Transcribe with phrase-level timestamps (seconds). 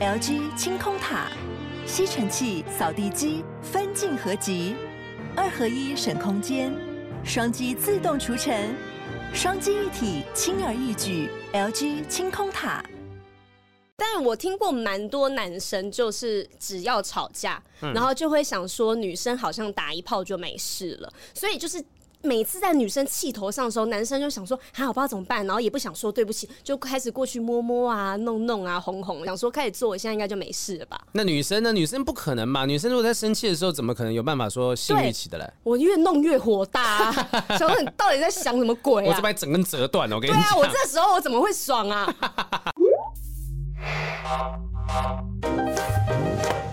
[0.00, 1.30] LG 清空塔，
[1.86, 4.74] 吸尘器、扫地机分镜合集，
[5.36, 6.72] 二合一省空间，
[7.22, 8.74] 双击自动除尘，
[9.34, 11.28] 双击一体轻而易举。
[11.52, 12.82] LG 清空塔。
[13.94, 21.84] 但我听过蛮多男生，就是只要吵架，嗯、然后就会想说女生好像打一炮就没事了，所以就是
[22.22, 31.00] 每次在女生气头上的时候，男生就想说还好不知道怎么办，然后也不想说对不起，就开始过去摸摸啊、弄弄啊、哄哄，想说开始做，现在应该就没事了吧？
[31.12, 31.72] 那女生呢？
[31.72, 32.66] 女生不可能吧？
[32.66, 35.52] 女生如果在生气的时候，怎么可能有办法说性欲起的来？
[35.62, 37.12] 我越弄越火大、啊，
[37.58, 39.08] 想说你到底在想什么鬼啊？
[39.08, 40.42] 我这把整根折断了，我跟你讲。
[40.42, 42.14] 对啊，我这时候我怎么会爽啊？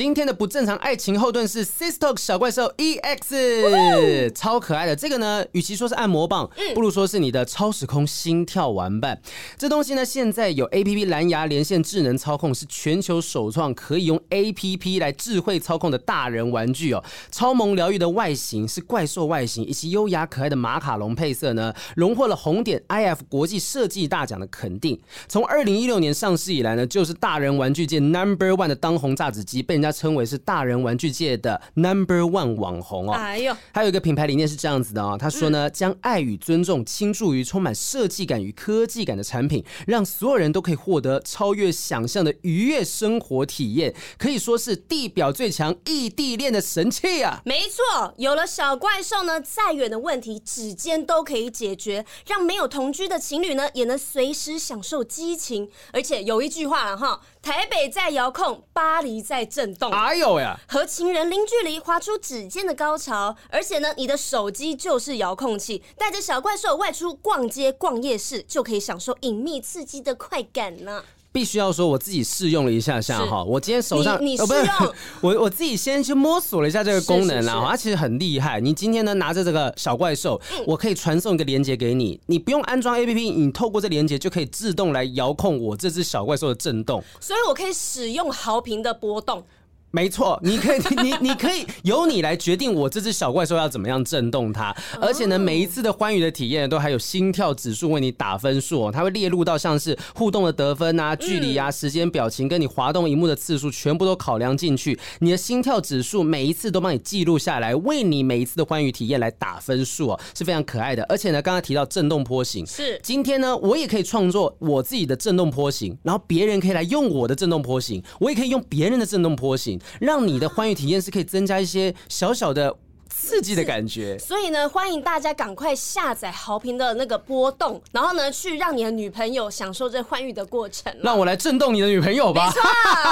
[0.00, 4.96] 今天的不正常爱情后盾是 SISTALK 小怪兽 EX，超可爱的。
[4.96, 9.20] 这个呢，与其说是按摩棒，不如说是你的超时空心跳玩伴。
[9.58, 17.04] 这东西呢，现在有 APP 蓝牙连线智能操控，是全球首创可以用 APP 来智慧操控的大人玩具哦。
[17.30, 24.98] 超萌疗愈的外形是怪兽外形，以及优雅可爱的马卡龙配色呢，荣获了红点 IF 国际设计大奖的肯定。
[25.28, 29.89] 从二零一六年上市以来呢，就是大人玩具界 Number One 的当红炸子机，被人家。
[29.90, 47.40] 称为是大人玩具界的 Number One 网红哦，哎呦，还有一个品牌理念是这样子的哦，他说呢，将爱与尊重倾注于充满设计感与科技感的产品，让所有人都可以获得超越想象的愉悦生活体验，可以说是地表最强异地恋的神器啊！
[47.44, 55.68] 没错，有了小怪兽呢，再远的问题指尖都可以解决，让没有同居的情侣呢，也能随时享受激情。
[55.92, 59.90] 而且有一句话了哈，台北在遥控，巴黎在震动。
[59.92, 60.60] 哎呦呀！
[60.68, 63.34] 和情人零距离，划出指尖的高潮。
[63.48, 71.02] 而且呢，你的手机就是遥控器，带着小怪兽外出逛街、逛夜市，就可以享受隐秘刺激的快感呢。
[71.32, 78.60] 必须要说，我自己试用了一下下哈，我今天手上你试用， 哦、我我自己先去摸索了一下这个功能啊，它其实很厉害。
[78.60, 89.44] 你今天呢拿着这个小怪兽，嗯、我可以传送一个连接给你，你不用安装 APP，你透过这连接就可以自动来遥控我这只小怪兽的震动，所以我可以使用豪平的波动。
[89.92, 104.98] 没错，你可以， 你你可以由你来决定我这只小怪兽要怎么样震动它，而且呢，每一次的欢愉的体验都还有心跳指数为你打分数哦，它会列入到像是互动的得分啊、距离啊、时间、表情跟你滑动荧幕的次数，全部都考量进去。
[105.18, 111.02] 你的心跳指数每一次都帮你记录下来，为你每一次的欢愉体验来打分数哦，是非常可爱的。
[111.08, 119.79] 而且呢，刚刚提到震动波形，是今天呢，我也可以创作我自己的震动波形，然后别人可以来用我的震动波形，我也可以用别人的震动波形。
[120.00, 122.76] 让你的欢愉体验是可以增加一些小小的。
[123.20, 130.92] 刺激的感觉，所以呢，欢迎大家赶快下载豪平的那个波动，然后呢，去让你的女朋友享受这欢愉的过程。
[131.02, 132.52] 让我来震动你的女朋友吧。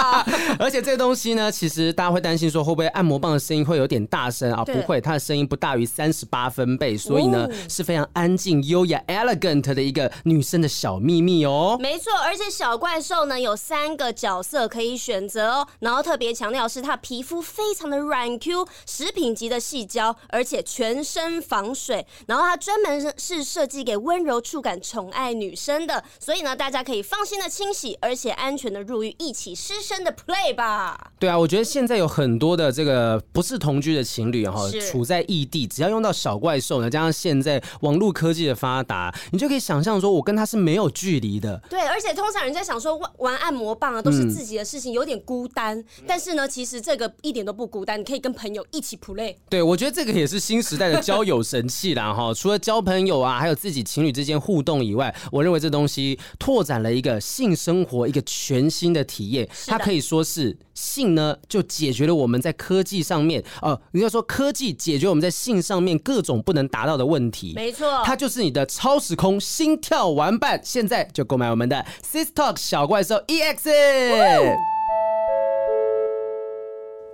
[0.58, 4.64] 而且这个东西呢，其实大家会担心说，会不会按摩棒的声音会有点大声啊？
[4.64, 11.76] 不会，它的声音不大于三十八分贝，所以呢，是非常安静、优雅、elegant 的一个女生的小秘密哦。
[11.78, 19.97] 没错，而且小怪兽呢有三个角色可以选择哦，然后特别强调是它皮肤非常的软 Q，食品级的细胶。
[20.28, 31.12] 而且全身防水，然后它专门是设计给温柔触感、宠爱女生的，所以呢，大家可以放心的清洗，而且安全的入浴，一起湿身的 play 吧。
[31.18, 41.60] 对啊，我觉得现在有很多的这个不是同居的情侣哈，处在异地，只要用到小怪兽呢，加上现在网络科技的发达，你就可以想象说，我跟他是没有距离的。
[41.68, 45.78] 对，而且通常人家想说玩按摩棒啊，都是自己的事情，有点孤单。
[45.78, 49.34] 嗯、但是呢，其实这个一点都不孤单，你可以跟朋友一起 play。
[49.48, 52.32] 对，我觉得这个也是新时代的交友神器啦哈！
[52.36, 59.48] 除了交朋友啊，还有自己情侣之间互动以外，我认为这东西拓展了一个性生活一个全新的体验。
[59.66, 67.52] 它可以说是性呢，就解决了我们在科技上面，呃，应该说科技解决我们在性上面各种不能达到的问题。
[67.54, 70.60] 没错，它就是你的超时空心跳玩伴。
[70.62, 74.77] 现在就购买我们的 SISTALK 小怪兽 EX。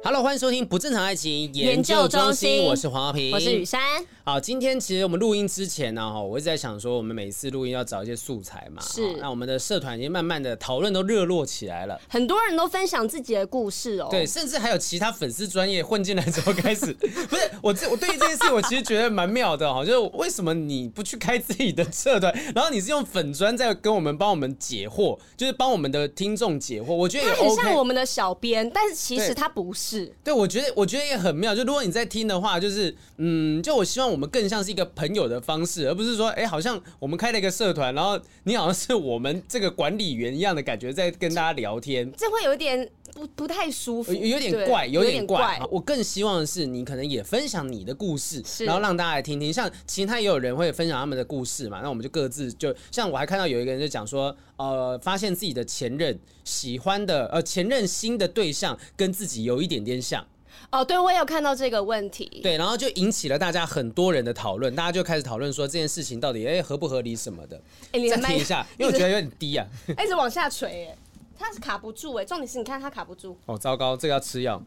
[0.07, 3.81] Hello，欢迎收听不正常爱情研究中心，我是黄浩平，我是雨珊。
[4.23, 9.15] 好，今天其实我们录音之前呢，哈，我一直在想说，我们每次录音要找一些素材嘛，是。
[9.15, 29.94] 那我们的社团已经慢慢的讨论都热络起来了，很多人都分享自己的故事哦，对，甚至还有其他粉丝专业混进来之后开始， 不是我这我对于这件事，我其实觉得蛮妙的哈，就是为什么你不去开自己的社团，然后你是用粉砖在跟我们帮我们解惑，就是帮我们的听众解惑，我觉得他很像我们的小编，但是其实他不是。
[29.95, 30.13] 事。
[30.25, 31.55] 对，我觉得我觉得也很妙。
[31.55, 45.61] 就如果你在听的话，就是嗯，就我希望我们更像是一个朋友的方式，而不是说，哎，好像我们开了一个社团，然后你好像是我们这个管理员一样的感觉，在跟大家聊天，这会有点不不太舒服，有点怪，有点怪。
[45.71, 49.53] 我更希望的是你可能也分享你的故事，然后让大家来听听。
[49.53, 60.27] 像其他也有人会分享他们的故事嘛，那我们就各自就像我还看到有一个人就讲说，呃，发现自己的前任喜欢的呃前任新的对象跟自己有一点点像。
[60.73, 62.41] 哦，对，我也有看到这个问题。
[62.43, 67.61] 对，然后就引起了大家很多人的讨论，大家就开始讨论说这件事情到底哎合不合理什么的。
[67.93, 69.67] 哎，你再听一下，因为我觉得有点低啊，
[70.03, 70.97] 一直往下垂哎。
[71.39, 73.39] 它是卡不住哎，重点是你看他卡不住。
[73.47, 74.63] 哦，糟糕，这个要吃药。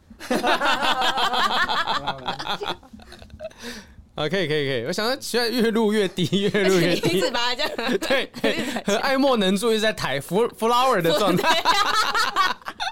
[4.18, 7.18] 啊，可以可以可以，我想到现在越录越低，越录越 低。
[7.18, 7.98] 一直把它这样。
[7.98, 8.28] 对，
[8.84, 11.62] 和 爱莫能助，一直在抬 flower 的状态。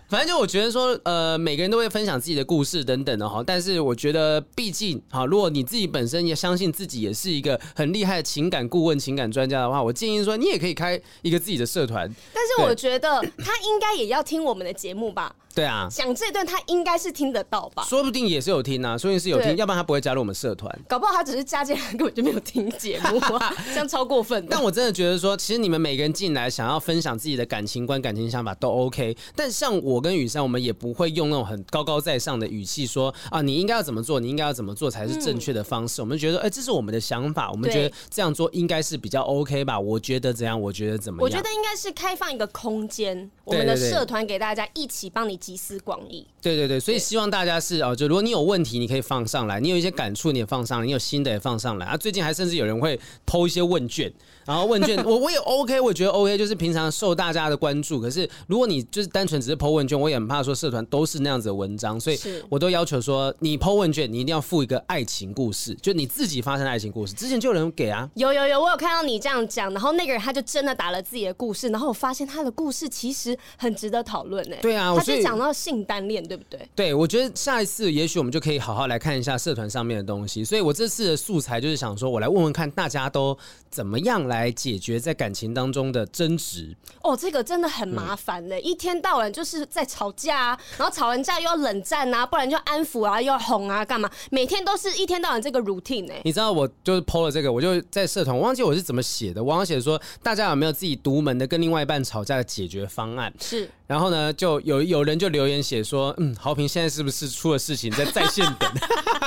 [0.08, 12.08] 反正就我觉得说，呃，每个人都会分享自己的故事等等的哈，但是我觉得，毕竟哈，如果你自己本身也相信自己也是一个很厉害的情感顾问、情感专家的话，我建议说，你也可以开一个自己的社团。
[12.32, 15.34] 但是我觉得他应该也要听我们的节目吧。
[15.56, 17.82] 对啊，讲这段他应该是听得到吧？
[17.84, 20.70] 说不定也是有听啊，说不定是有听，要不然他不会加入我们社团。
[20.86, 24.48] 搞不好他只是加进来根本就没有听节目啊， 这样超过分的。
[24.50, 29.16] 但我真的觉得说，其实你们每个人进来想要分享自己的感情观、感情想法都 OK。
[29.34, 36.02] 但像我跟雨珊，我们也不会用那种很高高在上的语气说啊，你应该要怎么做，你应该要怎么做才是正确的方式。
[36.02, 39.80] 嗯、我们觉得，哎、欸，这是我们的想法，我们觉得这样做应该是比较 OK 吧？
[39.80, 40.60] 我觉得怎样？
[40.60, 41.24] 我觉得怎么样？
[41.24, 46.26] 我觉得应该是开放一个空间，我们的社团给大家一起帮你集思广益。
[46.42, 51.96] 对对对，所以希望大家是哦，就如果你有问题，你可以放上来；你有一些感触，你也放上来；你有新的也放上来啊。
[51.96, 54.12] 最近还甚至有人会 po 一些问卷。
[54.44, 58.00] 然后问卷， 我我也 OK，我也觉得 OK，就是平常受大家的关注。
[58.00, 62.18] 可是如果你就是单纯只是 po 问卷，我也很怕说社团都是那样子的文章，所以
[62.48, 67.12] 我都要求说，你 po 问卷，你一定要附一个爱情故事，就你自己发生的爱情故事。
[67.14, 74.58] 之前就有人给啊，有有有，我有看到你这样讲，然后那个人他就真的打了自己的故事，然后我发现他的故事其实很值得讨论诶。
[74.62, 76.68] 对啊，他是讲到性单恋，对不对？
[76.74, 80.44] 对，我觉得下一次也许我们就可以好好来看一下社团上面的东西。
[80.44, 83.36] 所以我这次的素材就是想说，我来问问看大家都
[83.70, 94.10] 怎么样来解决在感情当中的争执哦，这个真的很麻烦嘞，嗯、一天到晚就是在吵架啊，然后吵完架又要冷战啊，不然就安抚啊，又要哄啊，干嘛？
[94.30, 96.20] 每天都是一天到晚这个 routine 哎。
[96.24, 103.25] 你知道我就是 po 了这个，我就在社团，我忘记我是怎么写的，我好像写说大家有没有自己独门的跟另外一半吵架的解决方案？
[103.38, 103.68] 是。
[103.86, 108.68] 然后呢，就有有人就留言写说，嗯，豪平现在是不是出了事情在在线等？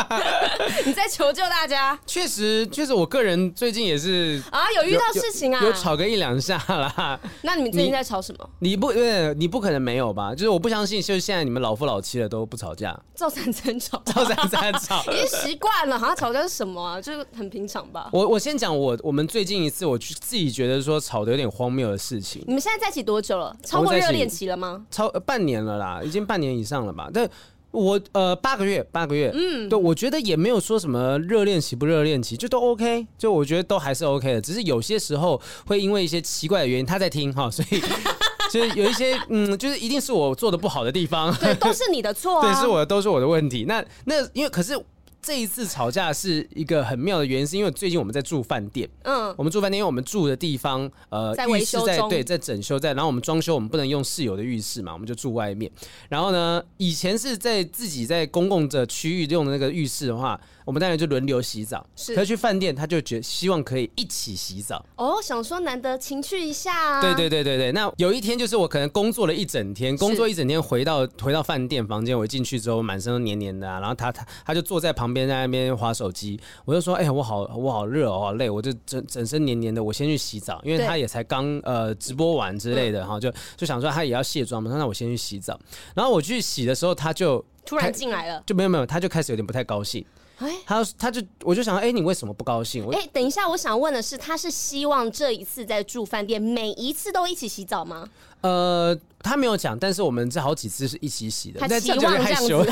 [0.85, 1.97] 你在求救大家？
[2.05, 7.19] 确实，确实，我个人最近也是啊，有遇到事情啊，有，有，吵个一两下啦。
[7.41, 8.49] 那你们最近在吵什么？
[8.59, 8.91] 你，你不，
[9.37, 10.33] 你不可能没有吧？
[10.33, 16.99] 就是我不相信，就是现在你们老夫老妻了都不吵架，赵三三吵，赵三三吵， 已经习惯了，好像吵架是什么啊？
[17.01, 18.09] 就是很平常吧。
[18.11, 22.43] 我我先讲我我们最近一次，我去自己觉得说吵的有点荒谬的事情。
[22.45, 23.55] 你们现在在一起多久了？
[23.65, 24.85] 超过热恋期了吗？
[24.91, 27.09] 超、呃、半年了啦，已经半年以上了吧？
[27.13, 27.29] 但
[27.71, 37.79] 我呃八个月，八个月，嗯，对，我觉得也没有说什么热恋期不热恋期，就都 OK，就我觉得都还是 OK 的，只是有些时候会因为一些奇怪的原因，他在听哈，所以
[38.51, 43.65] 就是有一些嗯，就是一定是我做的不好的地方，对，都是你的错、啊，对，是我的，都是我的问题。
[43.67, 44.77] 那那因为可是。
[45.21, 55.71] 这一次吵架是一个很妙的原因，是因为最近我们在住饭店，嗯，我们住饭店，因为我们住的地方，呃，在维修中，浴室在对，在整修在，然后我们装修，我们不能用室友的浴室嘛，我们就住外面。
[56.07, 60.39] 然后呢，以前是在自己在公共的区域用的那个浴室的话。
[60.69, 62.13] 我们当然就轮流洗澡，是。
[62.13, 64.85] 可是去饭店，他就觉得希望可以一起洗澡。
[64.97, 67.01] 哦，想说难得情趣一下啊。
[67.01, 67.71] 对对对对对。
[67.71, 73.79] 那有一天就是我可能工作了一整天，工作一整天回到回到饭店房间，我一进去之后满身都黏黏的啊。
[73.79, 85.59] 然后他他他就坐在旁边在那边划手机，我就说：“哎呀，我好我好热哦，好累，我就整整身黏黏的，我先去洗澡。”因为他也才刚呃直播完之类的，然后就就想说他也要卸妆嘛，那我先去洗澡。
[85.95, 90.05] 然后我去洗的时候，他就突然进来了，就没有没有，他就开始有点不太高兴。
[90.39, 92.83] 哎，他他就我就想，哎，你为什么不高兴？
[92.91, 98.09] 哎，等一下，我想问的是，他是希望这一次在住饭店，每一次都一起洗澡吗？
[98.41, 101.59] 呃，他没有讲，但是我们这好几次是一起洗的。
[101.59, 102.63] 他期望这样子， 好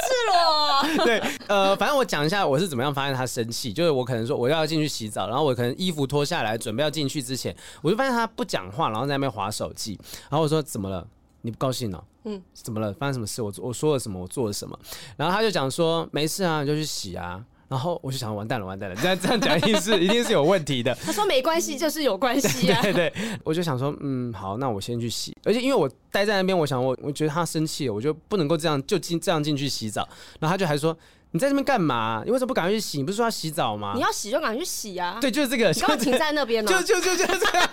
[0.00, 0.08] 赤
[0.96, 1.04] 裸。
[1.04, 11.06] 对，呃，反正我讲一下我是怎么样发现他生气，就是我可能说我要进去洗澡，然后我可能衣服脱下来准备要进去之前，我就发现他不讲话，然后在那边划手机，然后我说怎么了？
[11.42, 12.02] 你不高兴了？
[12.24, 12.92] 嗯，怎么了？
[12.94, 13.40] 发生什么事？
[13.42, 14.20] 我我说了什么？
[14.20, 14.78] 我做了什么？
[15.16, 17.44] 然后他就讲说没事啊，你就去洗啊。
[17.66, 20.94] 然后我就想完蛋了，完蛋了，这样这样讲一定是一定是有问题的。
[21.02, 22.80] 他说没关系，就是有关系啊。
[22.84, 25.36] 对对，对，我就想说，嗯，好，那我先去洗。
[25.44, 30.06] 而且因为我待在那边，我想我我觉得他生气了，我就不能够这样就进这样进去洗澡。
[30.38, 30.96] 然后他就还说。
[31.34, 32.22] 你在这边干嘛？
[32.24, 32.96] 你为什么不赶快去洗？
[32.96, 33.90] 你不是说要洗澡吗？
[33.96, 35.18] 你要洗就赶快去洗啊！
[35.20, 35.70] 对，就是这个。
[35.72, 36.70] 你刚刚停在那边呢？
[36.80, 37.70] 就就就就这样。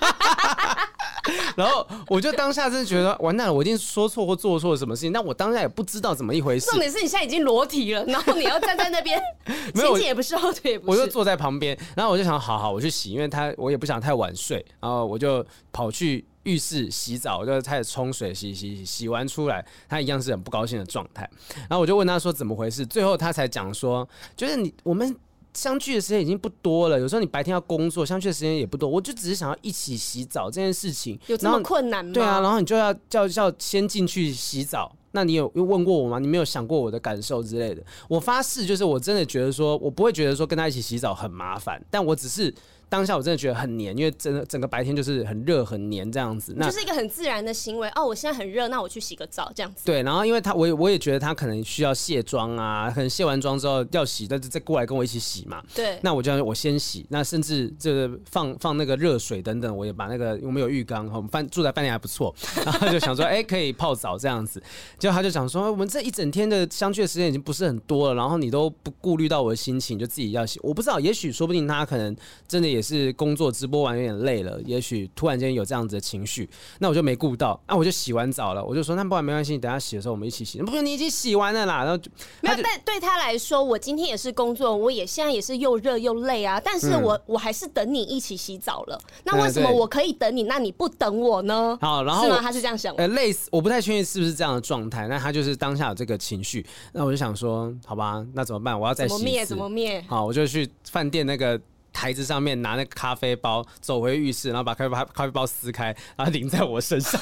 [1.56, 5.14] 然后我就当下真的觉得完蛋了，我一定说错或做错了什么事情。
[5.14, 6.72] 但我当下也不知道怎么一回事。
[6.72, 9.22] 重点是你现在已经裸体了，然后你要站在那边，
[9.76, 11.00] 前进也不是，后退也不是。
[11.00, 16.26] 我就坐在旁边，然后我就想，好好，我去洗，因为他我也不想太晚睡，然后我就跑去。
[16.44, 21.30] 浴室洗澡，我就开始冲水洗洗洗，洗完出来，他一样是很不高兴的状态。
[21.70, 25.16] 然后我就问他说怎么回事，最后他才讲说，就是你我们
[25.54, 32.12] 相聚的时间已经不多了，有时候你白天要工作，相聚的时间也不多，我就只是想要一起洗澡这件事情，有这么困难吗？
[32.14, 36.18] 对啊，然后你就要叫叫先进去洗澡，那你有有问过我吗？
[36.18, 37.84] 你没有想过我的感受之类的？
[38.08, 42.54] 我发誓，就是我真的觉得说，我不会觉得说跟他一起洗澡很麻烦，但我只是。
[42.92, 48.06] 当下我真的觉得很黏，因为真的整个白天就是很热很黏这样子，那就是一个很自然的行为哦。
[48.06, 49.86] 我现在很热，那我去洗个澡这样子。
[49.86, 55.64] 对，然后因为他我也我也觉得他可能需要卸妆啊，可能卸完妆之后要洗，但是再过来跟我一起洗嘛。
[55.74, 64.62] 对，那我就我先洗，那甚至就是放放那个热水等等，我也把那个我们有浴缸，我们饭住在饭店还不错， 然后就想说哎、欸、可以泡澡这样子，
[65.00, 72.14] 结果他就想说我们这一整天的相聚的时间已经不是很多了，然后你都不顾虑到我的心情，就自己要洗，我不知道，也许说不定他可能
[72.50, 73.52] 真的也是工作。
[73.52, 80.58] 直播完有点累了，也许突然间有这样子的情绪，那我就没顾到，那、啊、我就洗完澡了，我就说那不管没关系，你等下洗的时候我们一起洗。
[80.60, 82.10] 不是你已经洗完了啦，然后就
[82.42, 82.58] 没有。
[82.64, 86.60] 但对他来说，我今天也是工作，我也现在也是又热又累啊。
[86.64, 89.00] 但是我、嗯、我还是等你一起洗澡了。
[89.26, 91.78] 那为什么我可以等你，那你不等我呢？
[91.82, 92.40] 好，然后是吗？
[92.42, 93.04] 他是这样想的。
[93.04, 95.08] 呃，累死，我不太确定是不是这样的状态。
[95.08, 98.80] 那他就是当下有这个情绪，那我就想说，好吧，那怎么办？
[98.80, 99.14] 我要再洗。
[99.14, 99.46] 怎么灭？
[99.46, 100.06] 怎么灭？
[100.08, 101.60] 好，我就去饭店那个。
[101.94, 107.20] 台子上面拿那个咖啡包，走回浴室，然后把咖啡包咖啡包撕开，然后淋在我身上。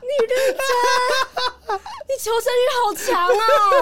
[0.00, 0.64] 你认真，
[2.06, 3.28] 你求生欲好强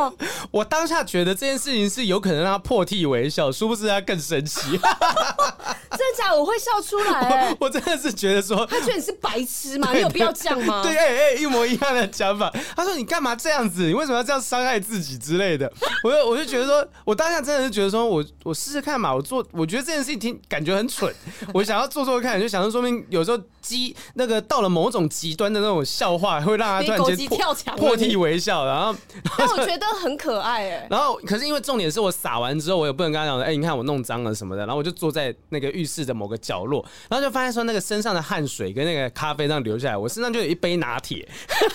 [0.07, 0.15] 哦！
[0.51, 4.61] 我当下觉得这件事情是有可能让他破涕为笑，殊不知他更生气。
[5.93, 6.39] 真的假的？
[6.39, 7.67] 我会笑出来、欸我。
[7.67, 9.93] 我真的是觉得说，他觉得你是白痴吗？
[9.93, 10.83] 你有必要这样吗？
[10.83, 12.53] 对，哎哎、一模一样的讲法。
[12.75, 13.83] 他说：“你干嘛这样子？
[13.83, 15.71] 你为什么要这样伤害自己之类的？”
[16.03, 21.15] 我就我就觉得说，我当下真的是觉得说我我试试看嘛，我做，我觉得这件事情挺感觉很蠢，
[21.53, 28.95] 我想要做做看，就想说说明有时候激那个到了某种极端的那种笑话，会让他突然间破破涕为笑，然后，
[29.39, 30.87] 但我觉得很可爱哎。
[30.91, 35.87] 然后可是因为重点是我撒完之后，我也不能跟他讲说，哎、欸，你看我弄脏了什么的，然后我就坐在那个浴。
[35.93, 41.29] 室的某个角落，然后就发现说那个身上的汗水跟那个咖啡这样流下来，我身上就有一杯拿铁，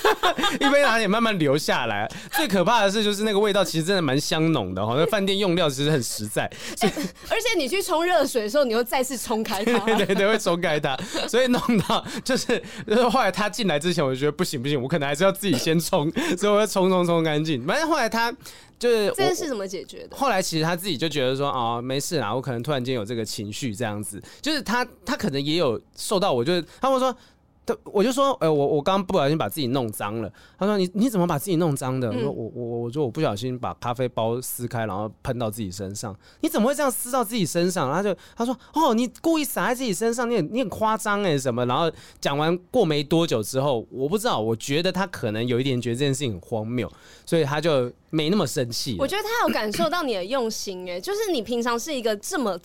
[0.59, 2.09] 一杯拿铁慢慢流下来。
[2.31, 4.95] 最可怕的是，就是那个味道其实真的蛮香浓的哈。
[4.97, 6.49] 那饭店用料其实很实在，
[6.79, 6.87] 欸，
[7.29, 17.65] 而且你去冲热水的时候，你又再次冲开它，对对对，会冲开它，所以弄到就是就是后来他进来之前，我就觉得不行不行，我可能还是要自己先冲，所以我要冲冲冲干净。
[17.65, 18.35] 反正后来他。
[18.79, 20.15] 就是这件事怎么解决的？
[20.15, 24.21] 后来其实他自己就觉得说，哦，没事啦，我可能突然间有这个情绪这样子。
[24.39, 27.17] 就是他他可能也有受到，我就他会说。
[27.85, 30.31] 我就说，呃，我我刚刚不小心把自己弄脏了。
[30.57, 32.09] 他说，你你怎么把自己弄脏的？
[32.09, 36.15] 我说，我我我说我不小心把咖啡包撕开，然后喷到自己身上。
[36.41, 37.91] 你怎么会这样撕到自己身上？
[37.91, 41.65] 他就他说，哦，你故意洒在自己身上，你很你很夸张哎什么？
[41.65, 46.91] 然后讲完过没多久之后，我不知道，我觉得他可能有一点觉得这件事情很荒谬，
[47.25, 48.95] 所以他就没那么生气。
[48.99, 52.57] 我觉得他有感受到你的用心哎，就是你平常是一个这么。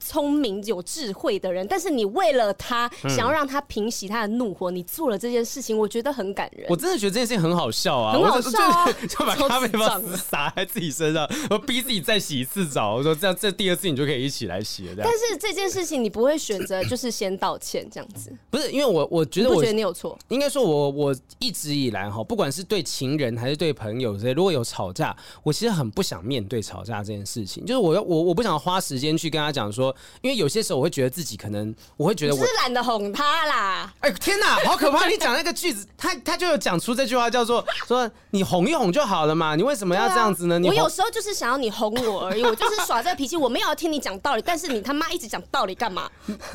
[0.00, 6.66] 聪明有智慧的人，但是你为了他，想要让他平息他的怒火，嗯、你做了这件事情，我觉得很感人。
[6.68, 8.12] 我真的觉得这件事情很好笑啊！
[8.14, 8.90] 很好笑啊！
[8.92, 12.96] 就， 就把咖啡包洒在自己身上， 我逼自己再洗一次澡。
[12.96, 14.94] 我说这样，这第二次你就可以一起来洗了。
[14.98, 18.32] 但是这件事情你不会选择就是先道歉这样子？
[18.50, 20.18] 不是，因为我我觉得我觉得你有错。
[20.28, 27.64] 应该说我我一直以来哈，不管是对情人还是对朋友这些，如果有吵架，我其实很不想面对吵架这件事情。
[27.66, 29.89] 就是我要我我不想花时间去跟他讲说，
[30.22, 30.80] 因为有些时候。
[30.80, 33.92] 我会觉得自己可能，我会觉得我是懒得哄他啦。
[34.00, 35.06] 哎，天哪，好可怕！
[35.08, 40.58] 你讲那个句子， 他他就有讲出这句话，叫做说你哄一哄就好了嘛，你为什么要这样子呢？
[40.58, 46.10] 你我有时候就是想要你哄我而已， 我就是耍这个脾气，我没有要听你讲道理，但是你他妈一直讲道理干嘛？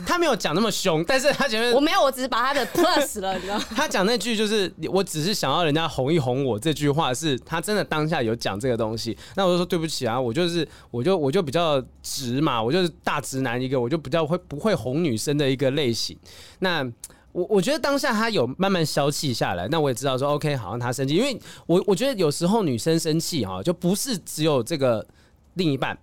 [0.07, 3.59] 他没有讲那么凶，但是他前面我没有，我只是把他的 plus 了，你知道？
[3.75, 14.73] 他讲那句就是我只是想要人家哄一哄我，这句话是他真的当下有讲这个东西，那我就说对不起啊，我就是我就我就比较直嘛，我就是大直男一个，我就比较会不会。
[14.75, 16.15] 哄女生的一个类型，
[16.59, 16.83] 那
[17.31, 25.03] 我我觉得当下他有慢慢消气下来，那我也知道说 OK，好像他生气，因为我我觉得有时候女生生气哈，就不是只有这个
[25.53, 25.97] 另一半。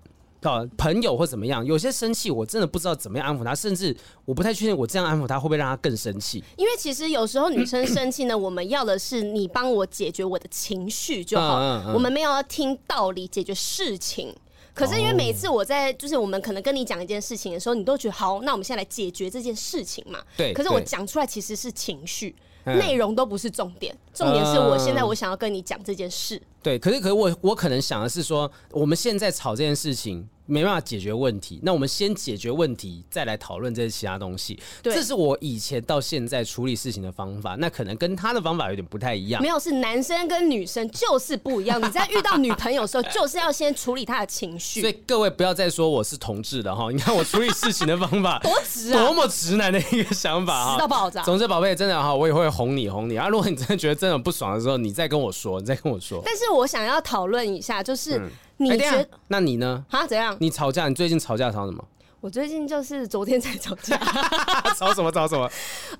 [0.77, 6.43] 朋友或怎么样，有些生气我真的不知道怎么样安抚他，甚至我不太确定我这样安抚他会不会让他更生气。
[6.57, 14.35] 因为其实有时候女生生气呢， 我们要的是你帮我解决我的情绪就好，嗯嗯嗯，我们没有要听道理解决事情。
[14.75, 20.23] 可是因为每次我在就是我们可能跟你讲一件事情的时候，你都觉得好，那我们现在来解决这件事情嘛。
[20.37, 20.53] 对。
[20.53, 26.41] 可是我讲出来其实是情绪，内容都不是重点，重点是我现在我想要跟你讲这件事。
[26.63, 30.29] 对，可是可是我我可能想的是说，我们现在吵这件事情。
[30.45, 34.61] 没办法解决问题，那我们先解决问题，再来讨论这些其他东西。
[34.83, 39.41] 对，这是我以前到现在处理事情的方法，那可能跟他的方法有点不太一样。
[39.41, 41.81] 没有，是男生跟女生就是不一样。
[41.81, 44.81] 你在遇到女朋友的时候，就是要先处理她的情绪。
[44.81, 51.23] 所以各位不要再说我是同志的哈，你看我处理事情的方法 多直啊，多么直男的一个想法哈，直到爆炸。
[51.23, 53.29] 总之，宝贝，真的哈，我也会哄你哄你啊。
[53.29, 56.21] 如果你真的觉得真的不爽的时候，你再跟我说，你再跟我说。
[56.27, 58.19] 但是我想要讨论一下，就是。
[58.19, 59.85] 嗯你觉那你呢？
[59.91, 60.07] 啊？
[60.07, 60.37] 怎样？
[60.39, 60.87] 你吵架？
[60.87, 61.85] 你最近吵架吵什么？
[62.21, 63.97] 我最近就是昨天才吵架，
[64.79, 65.11] 吵什么？
[65.11, 65.51] 吵什么？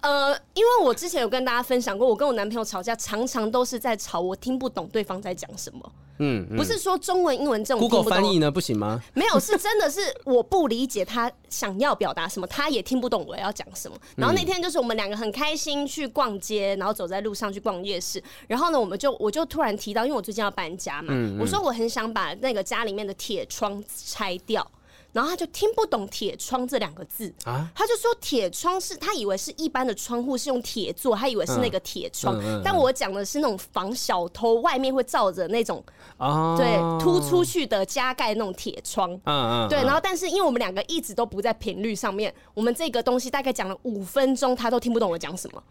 [0.01, 5.93] 呃，因为我之前有跟大家分享过，我跟我男朋友吵架，常常都是在吵我听不懂对方在讲什么。
[6.23, 9.03] 嗯，嗯，不是说中文、英文这种 Google 翻译呢不行吗？
[9.13, 13.97] 没有，是真的是我不理解他想要表达什么，他也听不懂我要讲什么。
[14.17, 24.67] 然后那天就是我们两个很开心去逛街，然后走在路上去逛夜市，然后呢，我们就我就突然提到，因为我最近要搬家嘛，嗯嗯，我说我很想把那个家里面的铁窗拆掉。
[25.13, 32.37] 然后他就听不懂“铁窗”这两个字啊，他就说“铁窗”是他以为是一般的窗户是用铁做，他以为是那个铁窗。
[32.39, 35.85] 嗯嗯嗯、但我讲的是那种防小偷，外面会罩着那种
[36.17, 39.13] 啊，对，突出去的加盖那种铁窗。
[39.25, 39.83] 嗯嗯，对。
[39.83, 45.63] 然后，但是因为我们两个一直都不在频率上面，我们这个东西大概讲了五分钟，他都听不懂我讲什么。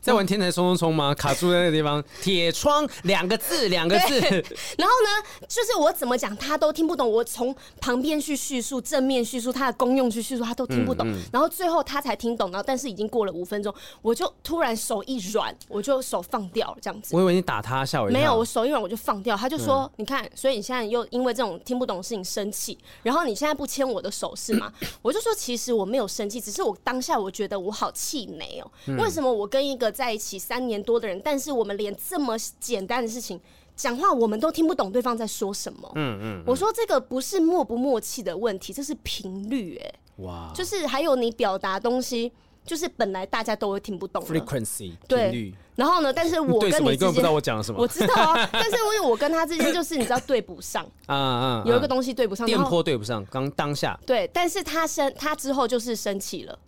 [0.00, 1.14] 在玩天台冲冲冲吗？
[1.14, 4.20] 卡住在那个地方， 铁窗两个字，两个字。
[4.78, 7.10] 然后呢，就是我怎么讲他都听不懂。
[7.10, 11.06] 我从旁边去叙述，正面叙述它的功用去叙述，他都听不懂。
[11.08, 12.50] 嗯嗯、然后最后他才听懂。
[12.50, 17.14] 然后但是已经过了五分钟，我就突然手一软，我就手放掉了，这样子。
[17.14, 18.20] 我以为你打他，吓我一跳。
[18.20, 19.36] 没有，我手一软我就放掉。
[19.36, 28.70] 他就说：“嗯、你看，所以你现在又因为这种听不懂的事情生气，然后你现在不牵我的手是吗？”我就说：“其实我没有生气，只是我当下我觉得我好气馁哦。
[28.86, 33.40] 嗯、为什么我跟一个在一起三年？”多的人，但是我们连这么简单的事情
[33.76, 35.90] 讲话，我们都听不懂对方在说什么。
[35.94, 39.80] 嗯嗯，嗯我说这个不是默不默契的问题，这是频率。
[39.82, 42.32] 哎，哇，就是还有你表达东西，
[42.64, 44.22] 就是本来大家都会听不懂。
[44.24, 56.58] frequency 对，率然后呢，但是我 跟你之间，不知道我讲了什么，我知道啊， 但是因为我跟他之间就是你知道对不上啊啊，有一个东西对不上，电波对不上，刚当下对，但是他生他之后就是生气了，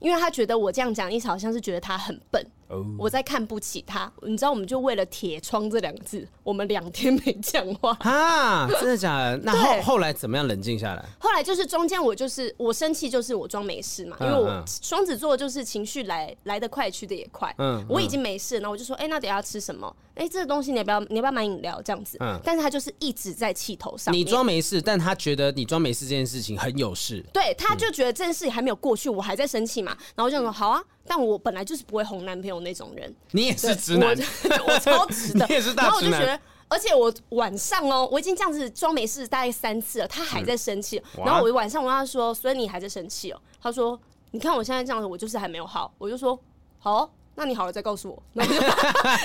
[0.00, 2.44] 因为他觉得我这样讲意思好像是觉得他很笨。
[2.98, 8.68] 我在看不起他，你知道，我们就为了“铁窗”这两个字，我们两天没讲话啊！
[8.80, 9.36] 真的假的？
[9.38, 11.04] 那后后来怎么样冷静下来？
[11.18, 17.54] 后来就是中间我就是我生气，就是我装没事嘛，因为我双子座就是情绪来来得快，去得也快。
[17.58, 19.94] 嗯，我已经没事，然后我就说，哎、欸，那等下吃什么？
[20.16, 21.00] 哎、欸，这个东西你要不要？
[21.00, 21.80] 你要不要买饮料？
[21.82, 22.16] 这样子。
[22.20, 22.40] 嗯。
[22.42, 24.12] 但是他就是一直在气头上。
[24.12, 27.24] 你装没事，但他觉得你装没事这件事情很有事。
[27.32, 29.96] 对，他就觉得这件事情还没有过去，我还在生气嘛。
[30.14, 30.82] 然后我就说，好啊。
[31.06, 33.14] 但我本来就是不会哄男朋友那种人。
[33.30, 34.16] 你也是直男，
[34.66, 35.46] 我， 我超直的。
[35.48, 35.84] 你也是大直男。
[35.84, 41.00] 然后我就觉得，而且我晚上哦，我已经这样子装没事大概三次了，他还在生气。
[41.16, 43.40] 嗯、然后我晚上我跟他说，所以你还在生气哦？
[43.60, 44.00] 他说，
[44.32, 45.92] 你看我现在这样子，我就是还没有好。
[45.98, 46.36] 我就说，
[46.78, 47.12] 好。
[47.36, 48.66] 那你好了再告诉我，然后我就，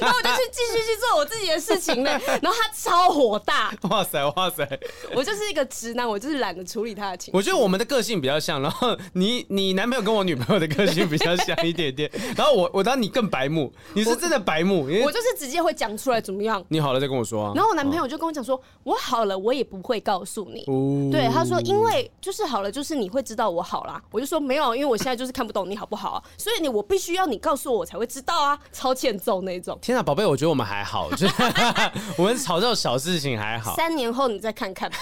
[0.01, 2.11] 然后我就去继续去做我自己的事情了。
[2.41, 4.67] 然后他超火大，哇塞哇塞！
[5.15, 7.37] 我就是一个直男，我就是懒得处理他的情绪。
[7.37, 12.11] 我觉得我们的个性比较像，然后你你男朋友跟我女朋友的个性比较像一点点。
[12.35, 16.63] 然后我我当你更白目，你是真的白目，我，我就是直接会讲出来怎么样。
[16.67, 17.53] 你好了再跟我说啊。
[17.55, 20.65] 然后我男朋友就跟我讲说，我好了我也不会告诉你。
[20.67, 24.01] 哦、对，他说因为就是好了，就是你会知道我好啦。
[24.11, 28.59] 我就说没有，因为我现在就是看不懂你好不好啊，所以你我必须要你告诉我，我才会知道啊。
[28.71, 29.77] 超欠揍那种！
[29.81, 31.27] 天啊，宝贝，我觉得我们还好，就
[32.17, 33.75] 我们吵这种小事情还好。
[33.75, 34.97] 三年后你再看看吧。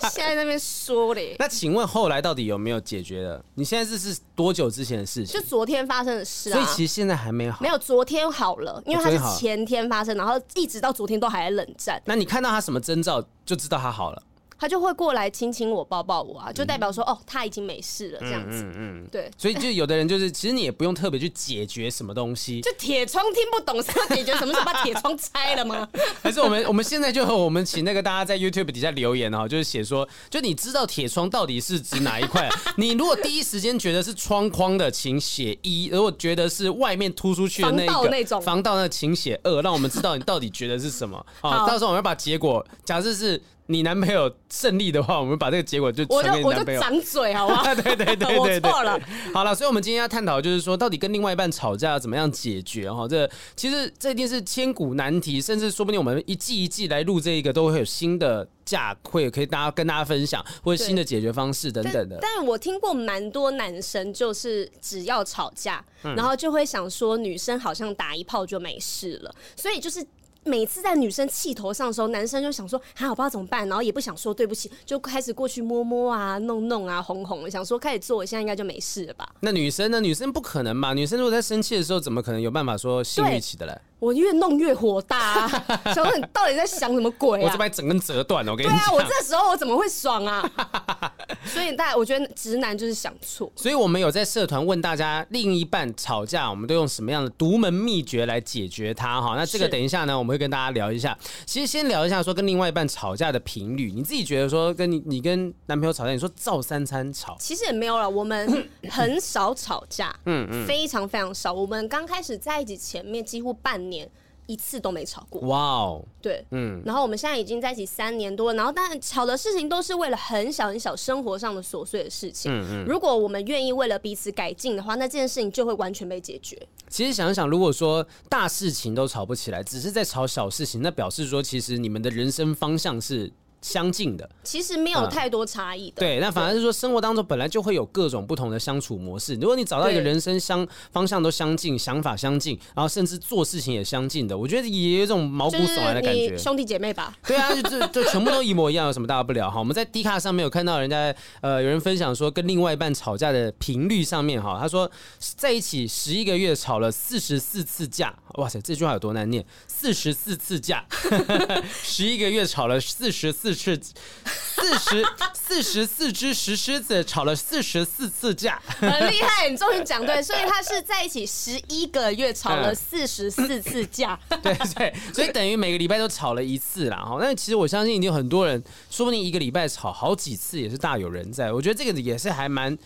[0.10, 1.36] 现在那边说嘞。
[1.38, 3.44] 那请问后来到底有没有解决的？
[3.54, 5.40] 你现在这是多久之前的事情？
[5.40, 6.54] 就昨天发生的事啊。
[6.54, 7.58] 所以其实现在还没好。
[7.60, 12.00] 没有，昨天好了，因为他是前天发生，然后一直到昨天都还在冷战。
[12.04, 14.22] 那你看到他什么征兆就知道他好了？
[14.60, 18.62] 他就会过来亲亲我、抱抱我啊，就代表说、嗯、哦，他已经没事了这样子。
[18.62, 19.30] 嗯嗯，对。
[19.38, 22.60] 所以就有的人就是，其实你也不用特别去解决什么东西。
[22.60, 24.52] 就铁窗听不懂是要解决什么？
[24.52, 25.88] 是把铁窗拆了吗？
[26.22, 32.46] 还是我们我们现在就和我们请那个大家在 YouTube 底下留言哦，就是写说，就你知道铁窗到底是指哪一块？
[32.76, 41.24] 你如果第一时间觉得是窗框的，请写一；如果觉得是外面突出去的那个那种防盗那，请写二，让我们知道你到底觉得是什么。
[41.40, 43.40] 好，到时候我们要把结果，假设是。
[43.70, 46.80] 你男朋友胜利的话，我们把这个结果就传给你男朋友。
[46.80, 47.62] 我就掌嘴，好不好？
[47.72, 49.00] 对对对对对，我错了。
[49.32, 52.92] 好了，所以我们今天要探讨就是说，到底跟另外一半吵架要怎么样解决？
[52.92, 62.18] 哈，这其实这一定是千古难题，甚至说不定我们一季一季来录这一个，都会有新的架，会可以大家跟大家分享，或者新的解决方式等等的。
[62.20, 70.04] 但，但我听过蛮多男生，就是只要吵架，然后就会想说，女生好像打一炮就没事了，所以就是。
[70.44, 79.28] 每次在女生气头上的时候，男生就想说还好，不知道怎么办，然后也不想说对不起，就开始过去摸摸啊、弄弄啊、哄哄，想说开始做，现在应该就没事了吧？
[79.40, 80.00] 那女生呢？
[80.00, 80.94] 女生不可能吧？
[80.94, 83.80] 女生如果在生气的时候，怎么可能有办法说性欲起的来？
[84.00, 87.44] 我越弄越火大，啊， 想说你到底在想什么鬼啊？
[87.44, 88.78] 我这把整根折断了，我跟你讲。
[88.78, 90.50] 对啊，我这时候我怎么会爽啊？
[91.44, 93.52] 所以大家，我觉得直男就是想错。
[93.54, 99.20] 所以我们有在社团问大家，另一半吵架，我们都用什么样的独门秘诀来解决它？
[99.20, 101.16] 哈，那这个等一下呢，我们会跟大家聊一下。
[101.44, 111.52] 其实先聊一下说跟另外一半吵架的频率，你自己觉得说跟你你跟男朋友吵架，你说照三餐吵，其实也没有了，我们很少吵架，嗯嗯，非常非常少。
[111.52, 113.89] 我们刚开始在一起前面几乎半年。
[113.90, 114.08] 年
[114.46, 126.60] 一次都没吵过，哇哦，对，嗯，然后我们现在已经在一起三年多，然后但吵的事情都是为了很小很小生活上的琐碎的事情，嗯嗯，如果我们愿意为了彼此改进的话，那这件事情就会完全被解决。
[126.88, 136.00] 其实想一想，如果说大事情都吵不起来，只是在吵小事情，那表示说其实你们的人生方向是相近的，其实没有太多差异的。
[136.00, 139.34] 对，那反而是说生活当中本来就会有各种不同的相处模式。
[139.34, 146.36] 如果你找到一个人生相方向都相近、想法相近，然后甚至做事情也相近的，我觉得也有一种毛骨悚然的感觉。
[146.38, 147.14] 兄弟姐妹吧？
[147.26, 149.50] 对啊，就就就全部都一模一样，有什么大不了？
[149.50, 158.14] 哈，我们在 D 卡上面有看到人家呃有人分享说，跟另外一半吵架的频率上面哈，他说在一起十一个月吵了四十四次架。
[158.34, 159.44] 哇塞，这句话有多难念？
[159.68, 160.84] 四十四次架，
[161.84, 163.54] 十一个月吵了四十四。
[163.54, 176.96] 次四十四十四只石狮子吵了四十四次架，很厉害，你终于讲对，所以他是在一起十一个月吵了 四十四次架， 对对，所以等于每个礼拜都吵了一次啦。
[176.98, 181.52] 哈，那其实我相信，已经很多人，说不定一个礼拜吵好几次也是大有人在。
[181.52, 182.76] 我觉得这个也是还蛮，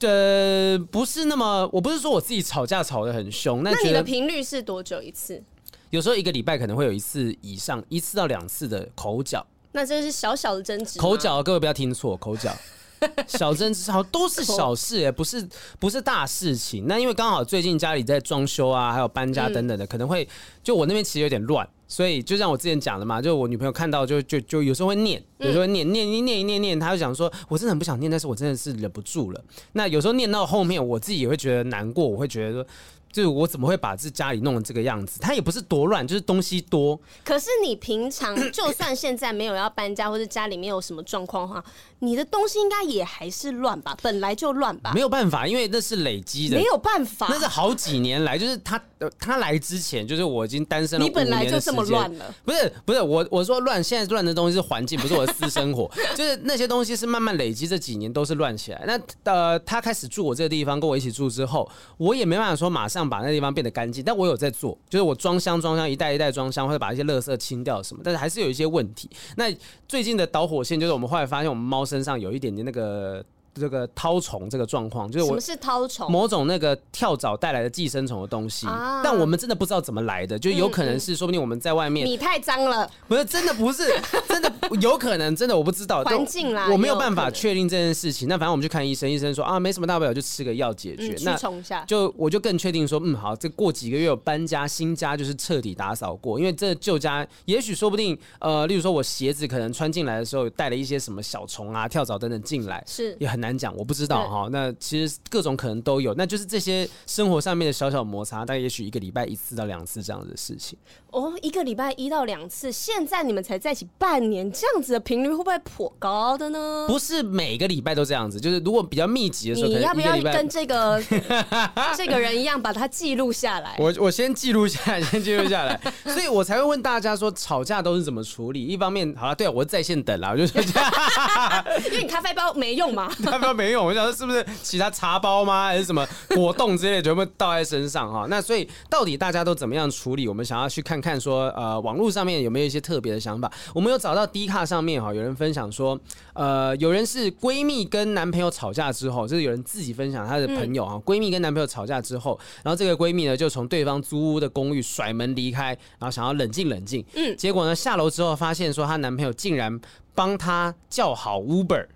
[0.00, 5.42] 呃，不是那么，我不是说我自己吵架吵得很凶，那你的频率是多久一次？
[5.90, 9.44] 有时候一个礼拜可能会有一次以上，一次到两次的口角。
[9.72, 12.52] 那这是小小的争执，口角，各位不要听错，口角，
[13.26, 16.86] 小争执，好都是小事哎，不是不是大事情。
[16.86, 20.28] 那因为刚好最近家里在装修啊，还有搬家等等的，可能会
[20.62, 29.44] 就我那边其实有点乱，所以就像我之前讲的嘛，就我女朋友看到就就就有时候会念，有时候会念念一念一念念，她就讲说，我真的很不想念，但是我真的是忍不住了。
[29.72, 32.66] 那有时候念到后面，我自己也会觉得难过，我会觉得说。
[33.12, 35.18] 就是我怎么会把这家里弄成这个样子？
[35.20, 36.98] 它也不是多乱，就是东西多。
[37.24, 41.64] 可是你平常就算现在没有要搬家，或者家里面有什么状况的话，
[42.00, 43.96] 你的东西应该也还是乱吧？
[44.02, 44.92] 本来就乱吧？
[44.94, 46.56] 没有办法，因为那是累积的。
[46.56, 48.80] 没有办法，那是好几年来，就是他
[49.18, 51.04] 他来之前，就是我已经单身了。
[51.04, 52.34] 你本来就这么乱了？
[52.44, 55.90] 不是不是，我我说乱，现在乱的东西是环境，不是我的私生活。
[56.14, 58.84] 就是那些东西是慢慢累积，这几年都是乱起来。
[58.86, 69.08] 那呃，他开始住我这个地方，跟我一起住之后，我也没办法说马上把那地方变得干净，但我有在做，就是我装箱装箱，一袋一袋装箱，或者把一些垃圾清掉什么，但是还是有一些问题。
[69.36, 69.52] 那
[69.88, 73.24] 最近的导火线就是我们后来发现，我们猫身上有一点点那个。
[73.54, 76.10] 这个绦虫这个状况，就是我什么是绦虫？
[76.10, 78.66] 某种那个跳蚤带来的寄生虫的东西，
[79.02, 83.92] 但我们真的不知道怎么来的，就有可能是说不定我们在外面，你太脏了，不是真的不是
[84.28, 88.28] 真的有可能真的我不知道环境啦，我没有办法确定这件事情。
[88.28, 91.16] 那反正我们去看医生，医生说啊没什么大不了，就吃个药解决。
[91.24, 104.48] 那虫下，就我就更确定说嗯好，这过几个月有搬家新家就是彻底打扫过，因为这旧家也许说不定呃，例如说我鞋子可能穿进来的时候带了一些什么小虫啊跳蚤等等进来，是也很很难讲，我不知道哈。
[104.52, 110.78] 那其实各种可能都有，那就是这些生活上面的小小摩擦，大概也许一个礼拜一次到两次这样子的事情。
[111.10, 116.84] 哦，一个礼拜一到两次，现在你们才在一起半年，这样子的频率会不会颇高的呢？
[116.86, 121.02] 不是每个礼拜都这样子，就是如果比较密集的时候，你要不要跟这个
[121.96, 123.74] 这个人一样把它记录下来？
[123.78, 128.62] 我我先记录下来，先记录下来， 所以我才会问大家说吵架都是怎么处理？
[128.64, 130.60] 一方面，好了，对我在线等了，我就说，
[131.86, 135.66] 因为你咖啡包没用嘛，咖啡包没有，我想说是不是其他茶包吗？
[135.66, 138.26] 还是什么果冻之类的全部倒在身上哈？
[138.30, 140.28] 那所以到底大家都怎么样处理？
[140.28, 141.00] 我们想要去看。
[141.00, 143.50] 看说呃，网络上面有没有一些特别的想法？
[143.74, 145.98] 我们有找到 D 卡上面哈，有人分享说，
[146.34, 159.80] 呃，有人是闺蜜跟男朋友吵架之后，就是有人自己分享她的朋友啊，闺蜜跟男朋友吵架之后，然后这个闺蜜呢就从对方租屋的公寓甩门离开，然后想要冷静冷静，嗯，结果呢下楼之后发现说她男朋友竟然
[160.14, 161.86] 帮她叫好 Uber。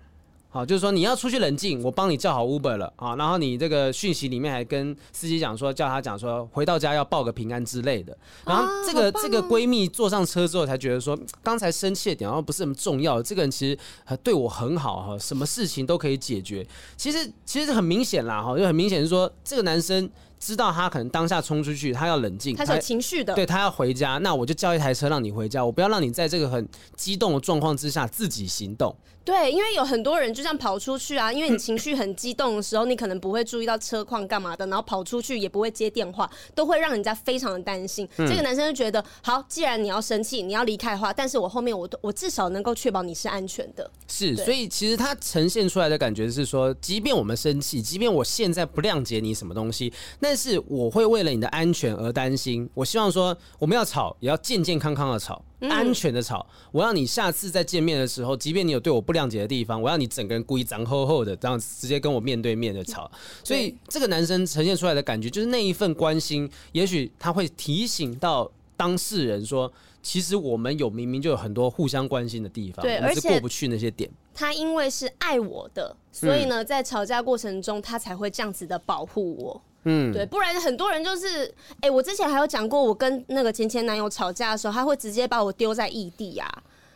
[0.55, 3.13] 好，就是说你要出去冷静，我帮你叫好 Uber 了啊。
[3.17, 8.17] 然后你这个讯息里面还跟司机讲说，叫他讲说回到家要报个平安之类的。
[8.45, 13.21] 然后这个、啊哦、这个闺蜜坐上车之后才觉得说，刚才生气的点好像不是那么重要。
[13.21, 13.77] 这个人其实
[14.23, 16.65] 对我很好哈，什么事情都可以解决。
[16.95, 26.65] 其实其实很明显啦哈，就很明显是说这个男生知道他可能当下冲出去，他要冷静，他是有情绪的，对他要回家，那我就叫一台车让你回家，我不要让你在这个很
[26.95, 28.95] 激动的状况之下自己行动。
[29.25, 38.07] 对，因为有很多人就这样跑出去啊，因为你情绪很激动的时候，你可能不会注意到车况干嘛的，然后跑出去也不会接电话，都会让人家非常的担心。
[38.17, 43.89] 嗯、这个男生就觉得，好，既然你要生气，你要离开的话，但是我后面我我至少能够确保你是安全的。
[44.07, 52.69] 是，所以其实他呈现出来的感觉是说，即便我们生气，即便我现在不谅解你什么东西，但是我会为了你的安全而担心。
[52.75, 55.43] 我希望说，我们要吵，也要健健康康的吵。
[55.61, 63.09] 安全的吵，我要你下次再见面的时候，即便你有对我不谅解的地方，我要你整个人故意脏厚厚的这样直接跟我面对面的吵。
[63.43, 69.71] 所以这个男生呈现出来的感觉就是那一份关心，也许他会提醒到当事人说，
[70.03, 74.09] 其实我们有明明就有很多互相关心的地方，对，而且过不去那些点。
[74.33, 79.61] 他因为是爱我的，所以呢，在吵架过程中，他才会这样子的保护我。
[79.85, 81.45] 嗯，对，不然很多人就是，
[81.75, 86.49] 哎、欸，我之前还有讲过，我跟那个前前男友吵架的时候，他会直接把我丢在异地啊，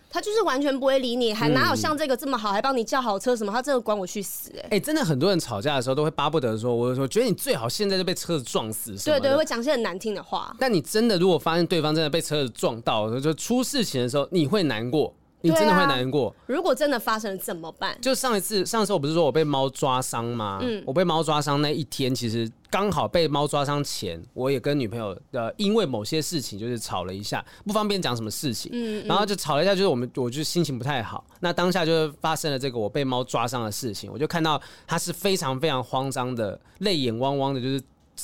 [0.09, 10.55] 他就是完全不会理你，还哪有像这个这么好，还帮你叫好车什么，他真的管我去死、欸，哎，哎，真的很多人吵架的时候都会巴不得说，我我觉得你最好现在就被车子撞死，对，对对，会讲些很难听的话。
[10.59, 15.13] 但你真的如果发现对方真的被车子撞到，就出事情的时候，你会难过。
[15.41, 16.29] 你真的会难过。
[16.29, 17.97] 啊，如果真的发生了怎么办？
[18.01, 20.59] 就上一次，上次我不是说我被猫抓伤吗？
[20.61, 37.81] 嗯，我被猫抓伤那一天，其实刚好被猫抓伤前，我也跟女朋友呃，因为某些事情就是吵了一下，不方便讲什么事情，嗯，然后就吵了一下，就是我们我就心情不太好，那当下就发生了这个我被猫抓伤的事情，我就看到他是非常非常慌张的，泪眼汪汪的，就是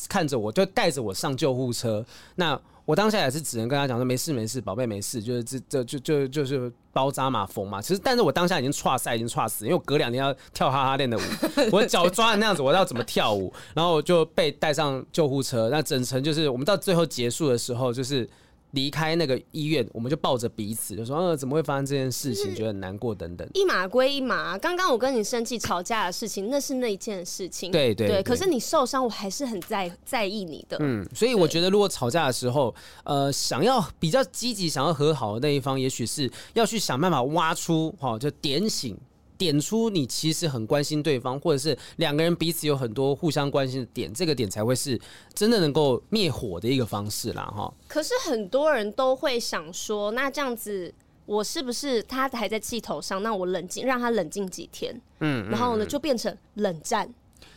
[0.10, 2.60] 看着我，就带着我上救护车，那。
[2.86, 7.82] 我当下也是只能跟他讲说没事没事，宝贝没事，就是这这就就就是包扎嘛缝嘛。
[7.82, 11.22] 其实，但是我当下已经岔赛，已经岔死，因为我隔两天要跳哈哈练的舞，
[11.74, 13.52] 我脚抓的那样子，我要怎么跳舞？
[13.74, 18.30] 然后我就被带上救护车，那整程就是我们到最后结束的时候，就是。
[18.76, 22.54] 离开那个医院，我们就抱着彼此，就说：“呃，怎么会发生这件事情？
[22.54, 27.72] 觉得很难过等等。”一码归一码，刚刚我跟你生气吵架的事情，那是那一件事情。
[27.72, 30.78] 对对对，对，可是你受伤，我还是很在在意你的。
[30.82, 38.98] 嗯，所以我觉得，如果吵架的时候，呃，想要比较积极，想要和好的那一方，也许是要去想办法挖出，哈，就点醒。
[39.38, 45.00] 点出你其实很关心对方，或者是两个人彼此有很多互相关心的点，这个点才会是
[45.34, 47.74] 真的能够灭火的一个方式啦，哈。
[47.88, 50.94] 可是很多人都会想说，那这样子，
[51.26, 53.22] 我是不是他还在气头上？
[53.24, 57.14] 那我冷静，让他冷静几天，嗯，然后呢，就变成冷战。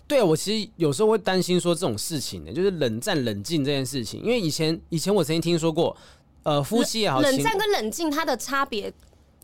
[0.07, 5.95] 对啊，我其实有时候会担心说这种事情呢，就是冷战冷静这件事情，因为以前以前我曾经听说过，
[6.45, 8.91] 呃，夫妻也好，冷战跟冷静它的差别，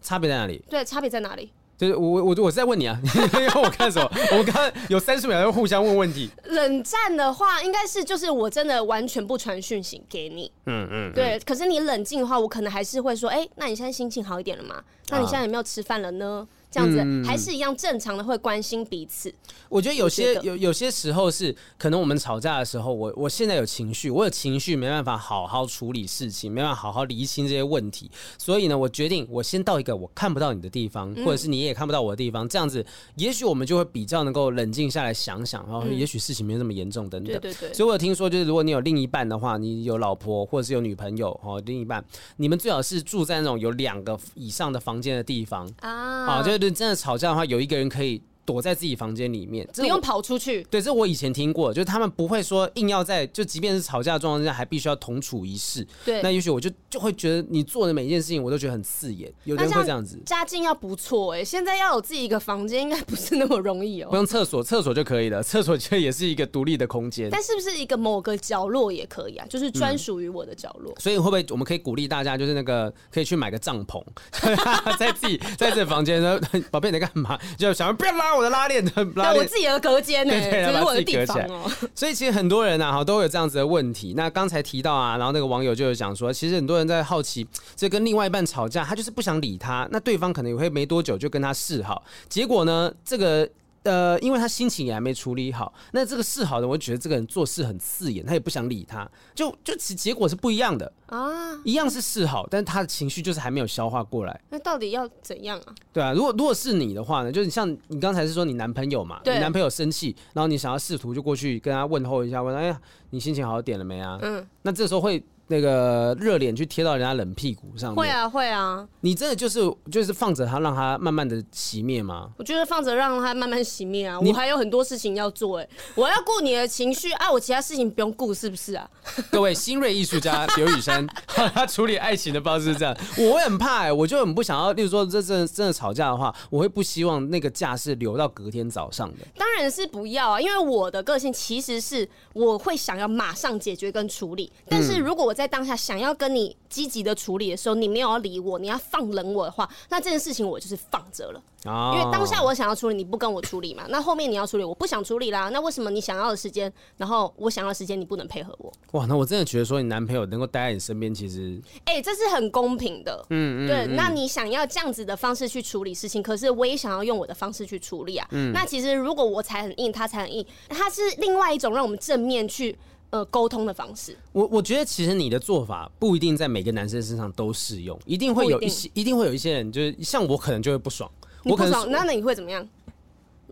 [0.01, 0.63] 差别在哪里？
[0.71, 1.53] 对，差别在哪里？
[1.77, 4.09] 就是我我我是在问你啊， 你要我看什么？
[4.31, 6.31] 我们刚刚有三十秒要互相问问题。
[6.45, 11.39] 冷战的话，应该是就是我真的完全不传讯息给你，嗯嗯，对。
[11.41, 14.83] 可是你冷静的话，我可能还是会说，哎，那你现在心情好一点了吗？
[15.11, 16.47] 那你现在有没有吃饭了呢？
[16.75, 19.33] 这样子还是一样正常的，会关心彼此。
[19.69, 32.85] 我觉得有些有有些时候是可能我们吵架的时候，我我现在有情绪，我有情绪没办法好好处理事情，没办法好好厘清这些问题，所以呢，我决定我先到一个我看不到你的地方，或者是你也看不到我的地方，这样子
[33.15, 37.33] 也许我们就会比较能够冷静下来想想，然后也许事情没有那么严重等等。
[37.41, 37.73] 对对对。
[37.73, 42.05] 所以我有听说，就是如果你有另一半的话，你有老婆或者是有女朋友哦，另一半，
[42.39, 50.63] 你们最好是住在那种有两个以上的房间的地方啊，啊，就是真的吵架的话，有一个人可以躲在自己房间里面，不用跑出去。
[50.65, 55.87] 对，这我以前听过，就是他们不会说硬要在，就即便是吵架的状况之下，还必须要同处一室。
[56.05, 59.33] 对，那也许我就就会觉得你做的每一件事情，我都觉得很刺眼。
[59.45, 64.11] 有人会这样子，家境要不错哎、欸，现在要有自己一个房间，应该不是那么容易哦、喔。
[64.11, 67.29] 不用厕所，厕所就可以了， 厕所其实也是一个独立的空间。
[67.31, 69.47] 但是不是一个某个角落也可以啊？
[69.49, 70.93] 就是专属于我的角落。
[70.93, 74.03] 嗯、所以会不会我们可以鼓励大家，就是那个可以去买个帐篷，
[74.99, 77.39] 在自己在这房间说， 宝贝你在干嘛？
[77.59, 78.85] 就想要不要拉我的拉链？
[79.17, 80.33] 拉我自己的隔间呢？
[80.33, 81.71] 这是我的地方哦。
[81.95, 84.15] 所以其实很多人啊，哈，都有这样子的问题。
[84.17, 93.49] 那刚才提到啊，然后那个网友就有讲说，其实很多人在好奇，这跟另外一半吵架，他就是不想理他，那对方可能也会没多久就跟他示好，结果呢，这个。
[93.85, 104.41] 呃，因为他心情也还没处理好，那这个示好的，我觉得这个人做事很刺眼，他也不想理他，就就其结果是不一样的啊，一样是示好，但是他的情绪就是还没有消化过来。
[104.51, 105.75] 那到底要怎样啊？
[105.93, 114.19] 对啊，如果如果是你的话呢，就是像你刚才是说你男朋友嘛，你男朋友生气，然后你想要试图就过去跟他问候一下，问哎呀，你心情好点了没啊？
[114.23, 115.23] 嗯，那这时候会。
[115.47, 118.87] 那个热脸去贴到人家冷屁股上面，会啊会啊！
[119.01, 122.31] 你真的就是就是放着它，让它慢慢的熄灭吗？
[122.39, 124.19] 我觉得放着让它慢慢熄灭啊！
[124.19, 128.89] 我还有很多事情要做哎，我要顾你的情绪啊，我其他事情不用顾，是不是啊？
[129.31, 134.73] 各位新锐艺术家刘雨珊， 他处理爱情的方式是这样，我会很怕哎，我就很不想要。
[134.73, 139.19] 例如说，这真的真的吵架的话，我会不希望那个架是留到隔天早上的。
[139.37, 146.15] 当然是不要啊，因为我的个性其实是我会想要马上解决跟处理，但是如果我在当下想要。
[146.17, 151.43] 跟你积极的处理的时候，你没有要理我，你要放冷我的话，那这件事情我就是放着了。
[151.65, 155.49] 因为当下我想要处理，你不跟我处理嘛，那后面你要处理，我不想处理啦。
[155.49, 158.73] 那为什么你想要的时间，然后我想要的时间你不能配合我？
[158.93, 163.25] 哇，那我真的觉得说你男朋友能够待在你身边，其实，哎、欸，这是很公平的。
[163.31, 163.97] 嗯嗯，对。
[163.97, 168.29] 那你想要这样子的方式去处理事情，可是我也想要用我的方式去处理啊。
[168.31, 168.53] 嗯。
[168.53, 172.79] 那其实如果我才很硬，他才很硬，他是另外一种让我们正面去。
[173.15, 181.09] 呃，沟通的方式，我我觉得其实你的做法不一定在每个男生身上都适用，一定会有一些，一定，一定会有一些人，就是像我可能就会不爽，
[181.45, 182.69] 你不爽，我可能那那你会怎么样？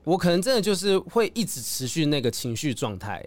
[0.03, 3.25] 我可能真的就是会一直持续那个情绪状态，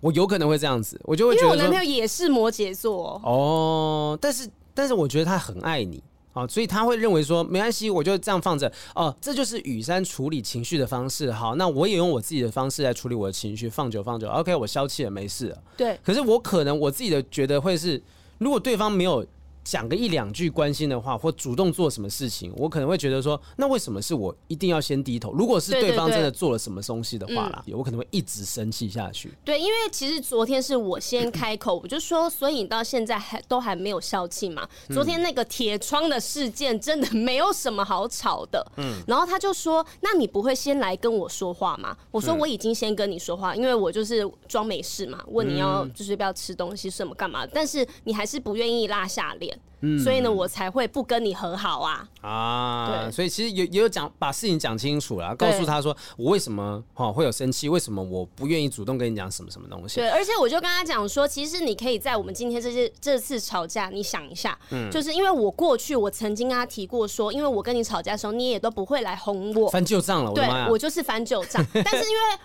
[0.00, 6.02] 我有可能会这样子，我就会觉得，我男朋友也是摩羯座哦，但是但是我觉得他很爱你。
[6.32, 11.32] 啊，所以他会认为说没关系，我就这样放着哦，这就是雨山处理情绪的方式。
[11.32, 15.58] 好，那我也用我自己的方式来处理我的情绪，放久放久，OK，我消气了，没事了。
[15.76, 15.98] 对。
[16.04, 18.02] 可是我可能我自己的觉得会是，
[18.38, 19.26] 如果对方没有。
[19.68, 25.30] 讲个一两句关心的话，或主动做什么事情，我可能会觉得说，那为什么是我一定要先低头？
[25.34, 29.30] 如果是对方真的做了什么东西的话啦，我可能会一直生气下去。
[29.44, 34.66] 对，因为其实昨天是我先开口，我就说，所以你到现在还都还没有消气嘛？
[34.88, 38.66] 昨天那个铁窗的事件真的没有什么好吵的。
[38.78, 41.94] 嗯，然后他就说，那你不会先来跟我说话吗？
[42.10, 49.57] 我说我已经先跟你说话，因为我就是装没事嘛，问你要就是不要吃东西什么干嘛，但是你还是不愿意拉下脸。
[49.80, 52.08] 嗯，所以呢，我才会不跟你和好啊。
[52.20, 59.96] 啊，对，所以其实也也有讲把事情讲清楚了，告诉他说我为什么哈会有生气，为什么我不愿意主动跟你讲什么什么东西。
[59.96, 72.38] 对，而且我就跟他讲说，其实你可以在我们今天这些这次吵架，你想一下，嗯，就是因为我过去我曾经跟他提过说，因为我跟你吵架的时候，你也都不会来哄我，翻旧账了，对，我就是翻旧账， 但是因为。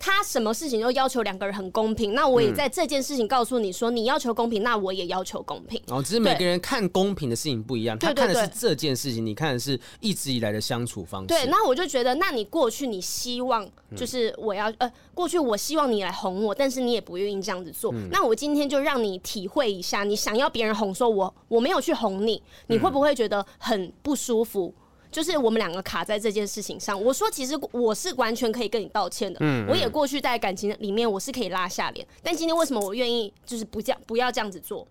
[0.00, 5.80] 他什么事情都要求两个人很公平，那我也在这件事情告诉你说，你要求公平，那我也要求公平。
[5.88, 11.26] 哦，只是每个人看公平的事情不一样，他看的是这件事情，你看的是一直以来的相处方式。
[11.26, 17.92] 对，那我就觉得，那你过去你希望就是我要呃，过去我希望你来哄我，但是你也不愿意这样子做。
[18.10, 24.74] 那我今天就让你体会一下，你想要别人哄，说我我没有去哄你，你会不会觉得很不舒服？
[25.10, 27.00] 就是我们两个卡在这件事情上。
[27.02, 29.38] 我说，其实我是完全可以跟你道歉的。
[29.42, 32.06] 嗯，我也过去在感情里面，我是可以拉下脸。
[32.22, 34.86] 但今天为什么我愿意就是不这样，不要这样子做？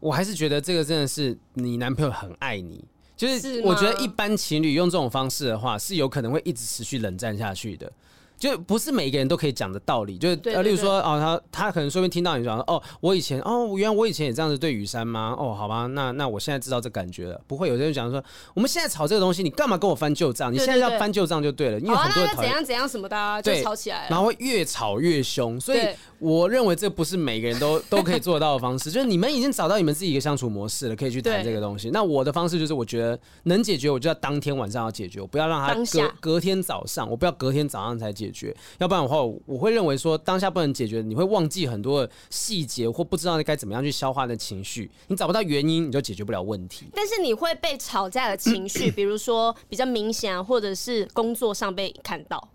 [0.00, 2.84] 我还是觉得这个真的是你男朋友很爱你。
[3.16, 7.92] 就是我觉得一般情侣用这种方式的话，是有可能会一直持续冷战下去的。
[8.40, 11.20] 就不是每一个人都可以讲的道理，就是呃，例如说哦，
[11.52, 15.36] 他他可能说不定听到你讲哦，我以前哦，原来我以前也这样子对雨珊吗？
[15.38, 17.38] 哦，好吧，那那我现在知道这感觉了。
[17.46, 18.24] 不会有些人讲说，
[18.54, 20.50] 我们现在吵这个东西，你干嘛跟我翻旧账？
[20.50, 25.60] 你现在要翻旧账就对了，因为很多人怎样怎样什么的就吵起来了，然后会越吵越凶。
[25.60, 25.80] 所以
[26.18, 28.90] 我认为这不是每个人都 都可以做到的方式。
[28.90, 31.90] 就是你们已经找到你们自己一个相处模式了，可以去谈这个东西。
[31.90, 38.29] 那我的方式就是，我觉得能解决，我就要当天晚上要解决，我不要让他隔隔天早上，我不要隔天早上才解决，
[38.78, 39.00] 要不然。
[39.02, 39.16] 的话
[39.46, 44.90] 我会认为说，当下不能解决，你会忘记很多细节，或不知道该怎么样去消化的情绪。
[45.08, 46.86] 你找不到原因，你就解决不了问题。
[46.94, 52.48] 但是你会被吵架的情绪， 比如说比较明显，啊或者是工作上被看到。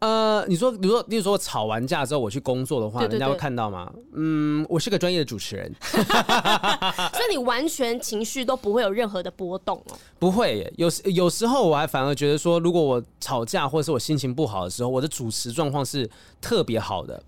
[0.00, 3.90] 呃，你说，比如说，例如说我吵完架之后我去工作的话，对对对人家会看到吗？
[4.14, 9.96] 嗯，我是个专业的主持人， 所以你完全情绪都不会有任何的波动哦。
[10.18, 16.08] 不会耶，有时有时候我还反而觉得说，如果我吵架或者是我心情不好的时候，我的主持状况是
[16.40, 17.22] 特别好的。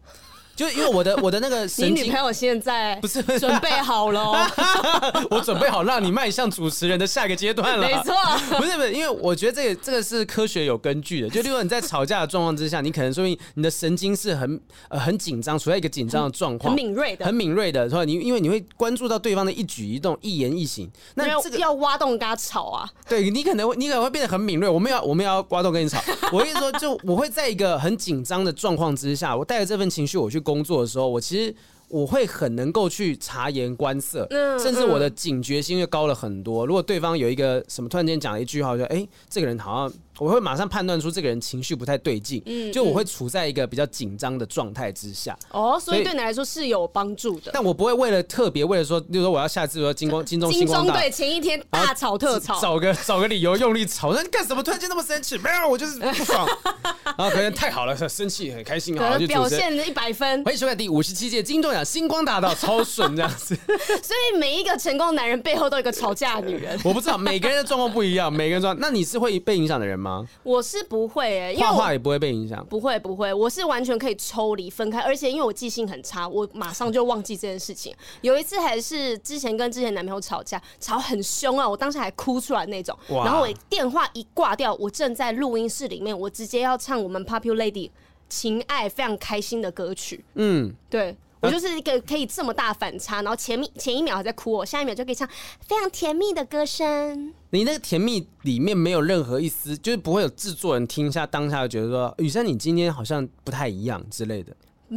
[0.56, 4.50] 就因为我的 我的那个神经，你女朋友现在不是准备好了，
[5.30, 7.86] 我准备好让你迈向主持人的下一个阶段了。
[7.86, 8.14] 没错，
[8.58, 11.28] 不是不是，因为我觉得这个这个是科学有根据的。
[11.28, 14.58] 就例如说你在吵架的状况之下，你可能说明你的神经是很
[14.88, 17.90] 呃很紧张，处在一个紧张的状况，很敏锐的，很敏锐的。
[17.90, 22.88] 所以你因为你会关注到对方的一举一动、一言一行，那这个要挖洞跟他吵啊。
[23.06, 24.66] 对你可能会你可能会变得很敏锐。
[24.66, 26.02] 我们要我们要挖洞跟你吵。
[26.32, 31.20] 我跟你说，就我会在一个很紧张的状况之下，我带着这份情绪我去工作的时候，我。
[31.20, 31.52] 其实
[31.88, 34.26] 我会很能够去察言观色，
[34.62, 36.64] 甚至我的警觉性会高了很多。
[36.64, 39.92] 如果对方有一个什么突然间讲了一句话，我觉得哎，这个人好像。
[40.18, 45.36] 我会马上判断出这个人情绪不太对劲，嗯，就我会处在一个比较紧张的状态之下。
[45.50, 47.50] 哦，所以对你来说是有帮助的。
[47.52, 54.62] 但我不会为了特别为了说，比如说我要下次说金光金钟金钟对前一天大吵特吵，找个找个理由用力吵，那你干什么？
[54.62, 55.36] 突然间那么生气？
[55.38, 56.46] 没有，我就是不爽。
[57.16, 60.42] 然后可能太好了，生气很开心啊，就表现了一百分。
[60.44, 63.54] 欢迎收看第五十七届金钟奖星光大道，超顺这样子。
[64.02, 66.78] 所以每一个成功男人背后都有一个吵架的女人。
[66.84, 68.80] 我不知道每个人的状况不一样，每个人状况。
[68.80, 70.05] 那你是会被影响的人吗？
[70.42, 70.86] 我是。
[70.88, 72.64] 不会诶、欸，因为画画也不会被影响。
[72.66, 77.92] 不会不会，我是完全可以抽离分开，而且因为我记性很差，我马上就忘记这件事情。
[78.20, 82.96] 有一次还是之前跟之前男朋友吵架，吵很凶啊，我当时还哭出来那种。
[83.08, 87.90] 然后我电话一挂掉，我正在录音室里面，我直接要唱我们 Popular Lady
[88.28, 90.24] 情爱非常开心的歌曲。
[90.34, 91.16] 嗯，对。
[91.46, 95.28] 我就是一个可以这么大反差，然后前面前一秒还在哭，我下一秒就可以唱
[95.66, 97.32] 非常甜蜜的歌声。
[97.50, 104.54] 你那个甜蜜里面没有任何一丝，就是不会有制作人听一下当下就觉得说，雨珊你今天好像不太一样之类的。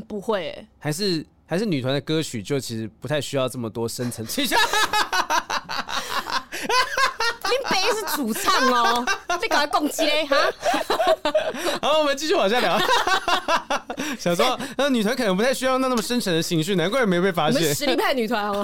[0.08, 4.26] 不会、欸，还是还是女团的歌曲就其实不太需要这么多深层。
[7.50, 9.06] 林北是主唱哦，
[9.42, 10.36] 被搞来攻击嘞哈！
[11.82, 12.80] 好，我们继续往下聊。
[14.20, 17.74] 想说，那女团可能不太需要那那么深沉的情绪，难怪没被发现。
[17.74, 18.64] 实力派女团哦。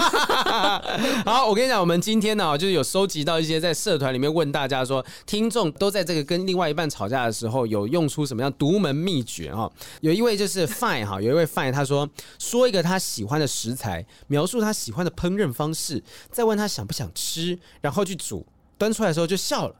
[1.26, 9.72] 好，我跟你讲，我们今天呢，就是有收集到一些在社团里面问大家说，听众都在这个跟另外一半吵架的时候，有用出什么样独门秘诀哈？
[10.02, 12.08] 有一位就是 Fine 哈，有一位 Fine，他说
[12.40, 18.46] 说一个他喜欢的食材，描述他喜欢的烹饪方式，再问他想不想吃，然后去煮。
[18.78, 19.76] 端出来的时候就笑了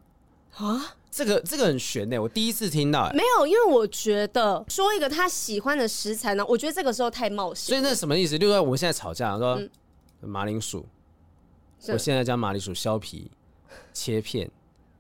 [0.56, 0.96] 啊！
[1.12, 3.12] 这个这个很悬呢，我第一次听到。
[3.12, 7.68] 没有，因为我觉得说一个他喜欢的食材呢，我觉得这个时候太冒险。
[7.68, 8.40] 所以那什么意思？
[8.40, 9.70] 就是说我们现在吵架，说、嗯、
[10.22, 10.86] 马铃薯，
[11.90, 13.30] 我现在将马铃薯削皮、
[13.94, 14.50] 切片，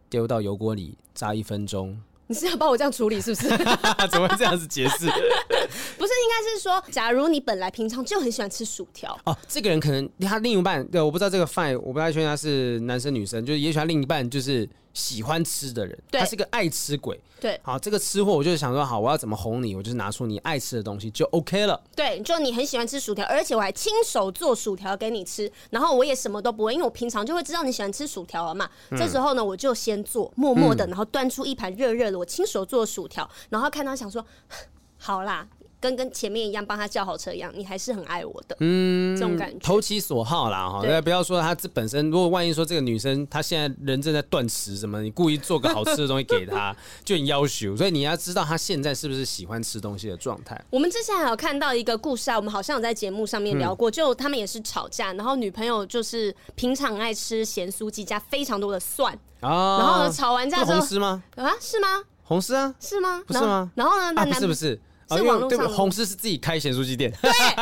[0.09, 2.01] 丢到油锅里炸一分钟。
[2.27, 3.47] 你是要帮我这样处理是不是？
[4.11, 5.05] 怎么会这样子解释？
[5.05, 14.67] 不是，应该是说，假如你本来平常就很喜欢吃薯条哦，这个人可能他另一半，对，我不知道这个饭，我不太确定他是男生女生，就是也许他另一半就是。
[14.95, 17.19] 喜欢吃的人，他是个爱吃鬼。
[17.39, 19.75] 对，好，这个吃货，我就是想说，好，我要怎么哄你？
[19.75, 21.79] 我就是拿出你爱吃的东西就 OK 了。
[21.95, 28.67] 对，就你很喜欢吃薯条，而且我还亲手做薯条给你吃，然后我也什么都不会，因为我平常就会知道你喜欢吃薯条了嘛。
[28.89, 34.25] 嗯、这时候呢，我就先做，默默的，然后端出一盘热热的我亲手做的薯条，然后看他想说，
[34.97, 35.45] 好啦。
[35.85, 46.75] 跟跟前面一样，帮他叫好车一样，你还是很爱我的，嗯，这种感觉，投其所好啦，哈，对，不要说他这本身，如果万一说这个女生她现在人正在断食什么，你故意做个好吃的东西给她，
[47.05, 50.59] 就很要求，所以你要知道她现在是不是喜欢吃东西的状态。
[50.71, 61.23] 我们之前还有看到一个故事啊，我们好像有在节目上面聊过，嗯、就他们也是吵架，然后女朋友就是平常爱吃咸酥鸡加非常多的蒜，哦、然后呢吵完架之后红丝吗？
[61.35, 61.87] 啊，是吗？
[62.23, 63.21] 红丝啊，是吗？
[63.27, 63.71] 不是吗？
[63.75, 64.25] 然后呢？
[64.25, 64.79] 不是不是。
[65.09, 67.11] 是网络上红丝是自己开咸酥鸡店。
[67.21, 67.31] 对，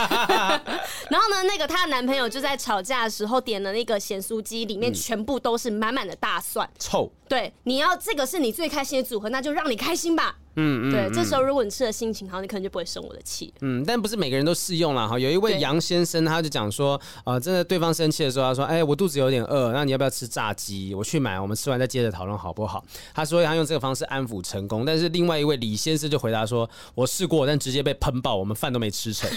[1.09, 7.11] 然后呢，那个她的男朋友就在吵架的时候点了那个咸酥鸡，里面全部都是满满的大蒜，臭。
[7.27, 10.37] 对，你要这个是你最开心的组合，那就让你开心吧。
[10.55, 13.53] 嗯嗯，对，这时候如果你吃了心情好，你可能就不会生我的气。
[13.61, 15.17] 嗯，但不是每个人都适用了哈。
[15.17, 20.93] 有一位杨先生，他就讲说，呃，真的对方生气的时候，他说，哎，我肚子有点饿，那你要不要吃炸鸡？
[20.93, 22.83] 我去买，我们吃完再接着讨论好不好？
[23.13, 29.29] 他说他用这个方式安抚成功，但是另外一位李先生就回答说，我试过，但直接被喷爆，我们饭都没吃成。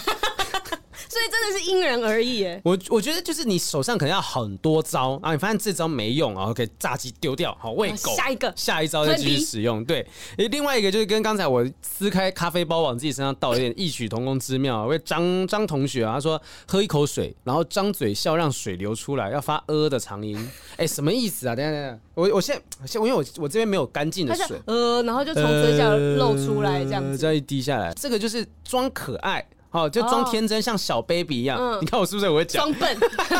[1.17, 2.61] 所以真的是因人而异哎。
[2.62, 8.14] 我我觉得就是你手上可能要很多招，然后你发现这招没用啊，可以炸鸡丢掉，好喂狗。
[8.14, 9.83] 下一个，下一招再继续使用。
[9.83, 10.07] 对，
[10.37, 14.83] 另外一个就是跟刚才我撕开咖啡包往自己身上倒，有点异曲同工之妙。
[14.85, 20.37] 因为张张同学啊，他说喝一口水，然后张嘴笑让水流出来，要发呃的长音。
[20.77, 21.57] 哎，什么意思啊？
[21.57, 29.43] 等下等下，我我现在现因为我我这边没有干净的水，呃，然后就从嘴角露出来这样子，这样一滴下来，这个就是装可爱。
[29.71, 31.59] 哦，就装天真，像小 baby 一样。
[31.61, 32.62] 嗯、你看我是不是很会讲？
[32.62, 32.97] 装笨。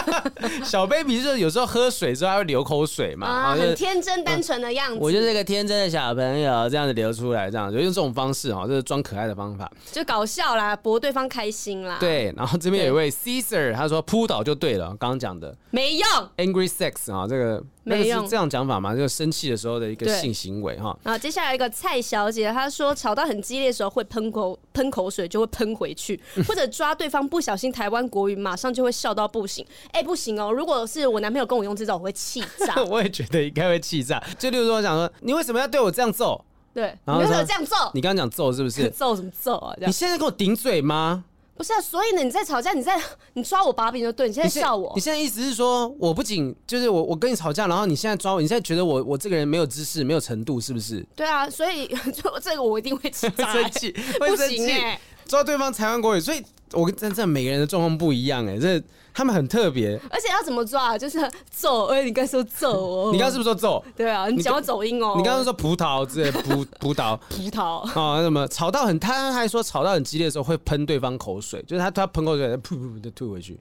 [0.65, 4.99] 小 baby 就是有时候喝水之后还会流口水嘛，啊，很天真单纯的样子。
[5.01, 11.97] 我就是一个天真的小朋友，这样子流出来，这样就用这种方式哈，就是装可爱的方法，就搞笑啦，博对方开心啦。
[11.99, 16.09] 对，然后这边有一位 Caesar，他说扑倒就对了，刚刚讲的没用。
[16.37, 17.63] Angry Sex 啊，这个。
[17.87, 18.95] 没有这样讲法嘛？
[18.97, 20.97] 就生气的时候的一个性行为哈。
[21.05, 29.65] 啊，接下来一个蔡小姐，她说吵到很激烈的时候会喷口喷口水，就会喷回去， 或者抓对方不小心台湾国语，马上就会笑到不行。
[29.93, 30.53] 哎，不行哦！
[30.53, 32.75] 如果是我男朋友跟我用这招，我会气炸。
[32.91, 34.23] 我也觉得应该会气炸。
[34.39, 36.45] 就例如说，我想说，你为什么要对我这样揍？
[36.75, 37.77] 对，你为什么这样揍？
[37.95, 38.91] 你刚刚讲揍是不是？
[38.91, 39.75] 揍什么揍啊？
[39.79, 41.25] 你现在跟我顶嘴吗？
[41.57, 43.01] 不是啊，所以呢，你在吵架，你在
[43.35, 44.93] 你抓我把柄就对，你现在笑我。
[44.95, 51.05] 你现在意思是说，我不仅就是我，我跟你吵架，然后你现在抓我，你现在觉得我我这个人没有知识、没有程度，是不是？
[51.17, 58.83] 对啊，所以 就这个我一定会 气、欸，会生气，不行哎、欸，抓对方台湾国语，所以我跟真正每个人的状况不一样哎、欸，这。
[59.17, 60.99] 他们很特别，而且要怎么抓？
[60.99, 61.19] 就是
[61.51, 63.83] 揍，哎，你刚说揍哦，你刚刚是不是说揍？
[63.97, 65.15] 对啊，你讲要走音哦。
[65.17, 73.59] 你刚刚说葡萄之类，葡葡萄，葡萄啊， 什么吵到很，他还说吵到很激烈的时候会喷对方口水，就是他他喷口水，噗噗噗的吐回去。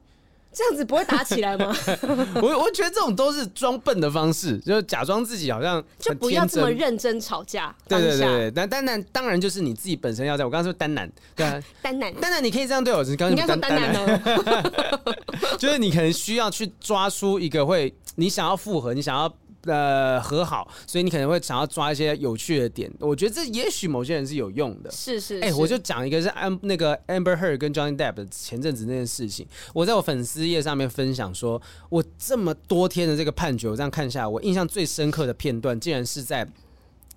[0.56, 1.76] 这样子不会打起来吗？
[2.42, 7.76] 我我觉得这种都是装笨的方式，就是假装自己好像就不要这么认真吵架。
[7.90, 10.46] 对对对对，但当然当然就是你自己本身要在。
[10.46, 15.16] 我刚刚说单男，对啊，单男单男你可以这样对我，你刚刚说单男哦，
[15.60, 19.32] 就是你可能需要去抓出一个会你想要复合，你想要。
[19.66, 22.92] 呃，和好，所以你可能会想要抓一些有趣的点。
[23.00, 24.92] 我觉得这也许某些人是有用的。
[24.92, 29.48] 是是，哎、欸，我就讲一个是安那个 Amber Heard 跟 Johnny Depp 前阵子那件事情。
[29.74, 36.48] 我在我粉丝页上面分享说，我这么多天的这个判决，我这样看下来，我印象最深刻的片段，竟然是在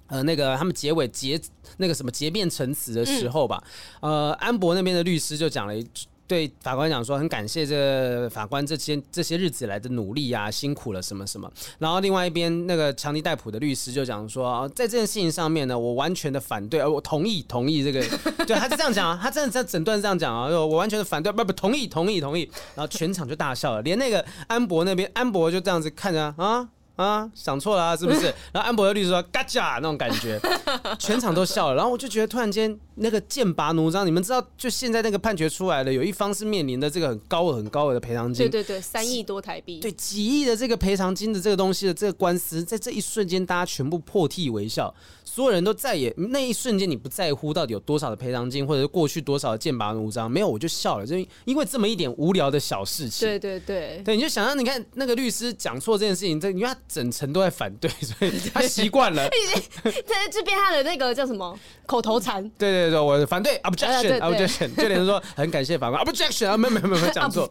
[0.07, 1.41] 呃那个他们结尾结
[1.77, 3.63] 那个什么结辩陈词的时候吧。
[4.01, 5.87] 嗯、呃，安博那边的律师就讲了一。
[6.29, 11.51] 对法官讲说，很感谢这法官这些这些日子来的努力啊，辛苦了什么什么。
[11.79, 18.01] 然后另外一边那个强尼戴普的律师就讲说，在这件事情上面呢，我完全的反对，而我同意同意这个，
[18.45, 22.49] 对，他是这样讲啊，他真的在整段这样讲啊，我完全的反对，不不同意同意同意。
[22.75, 26.19] 然后全场就大笑了，连那个安博那边，安博就这样子看着。
[26.37, 26.69] 啊，
[27.35, 28.27] 想错了啊，是不是？
[28.53, 30.41] 然后安博的律师说“嘎嘎”那种感觉，
[30.99, 31.75] 全场都笑了。
[31.75, 44.93] 然后我就觉得突然间那个剑拔弩张，你们知道，就现在那个判决出来了，有一方是面临的这个很高额、很高额的赔偿金，对对对，三亿多台币，对，几亿的这个赔偿金的这个东西的这个官司，在这一瞬间，大家全部破涕为笑。
[45.39, 53.29] 所有人都再也那一瞬间，你不在乎到底有多少的赔偿金，或者是过去多少的剑拔弩张，没有我就笑了，就因为这么一点无聊的小事情。
[53.29, 59.29] 对对对，对，你就想让你看那个律师讲错这件事情，这因为他整层都在反对，所以 他习惯了。
[59.85, 62.43] 在这边他的那个叫什么口头禅？
[62.59, 67.49] 对对对，我反对 objection objection，就连说很感谢法官 objection 啊，没有没有没有讲错。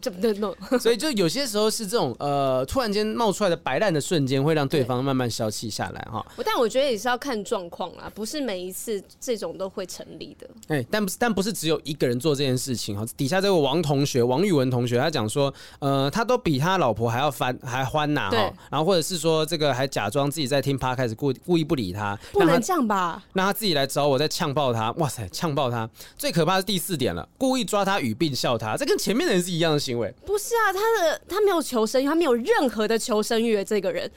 [0.77, 6.25] 所以就有些时候是这种呃突然间冒出来的白烂的瞬间，会让对方慢慢消气下来哈。
[6.43, 7.76] 但我觉得也是要看状况。
[7.97, 10.47] 啦，不是每一次这种都会成立的。
[10.67, 13.05] 哎，但不是，但不是只有一个人做这件事情哈。
[13.15, 18.53] 底下这位王同学，王宇文同学，他讲说，呃，他都比他老婆还要翻，还欢呐哈。
[18.71, 23.23] 然后或者是说，这个还假装自己在听 Podcast，开始故故意不理他，不能这样吧？
[23.33, 24.91] 让他自己来找我，再呛爆他。
[24.93, 25.89] 哇塞，呛爆他！
[26.17, 30.13] 最可怕的是第四点了，故意抓他语病笑他，这跟前面的人是一样的行为。
[30.25, 34.09] 不是啊，他的他没有求生欲，他没有任何的求生欲，这个人。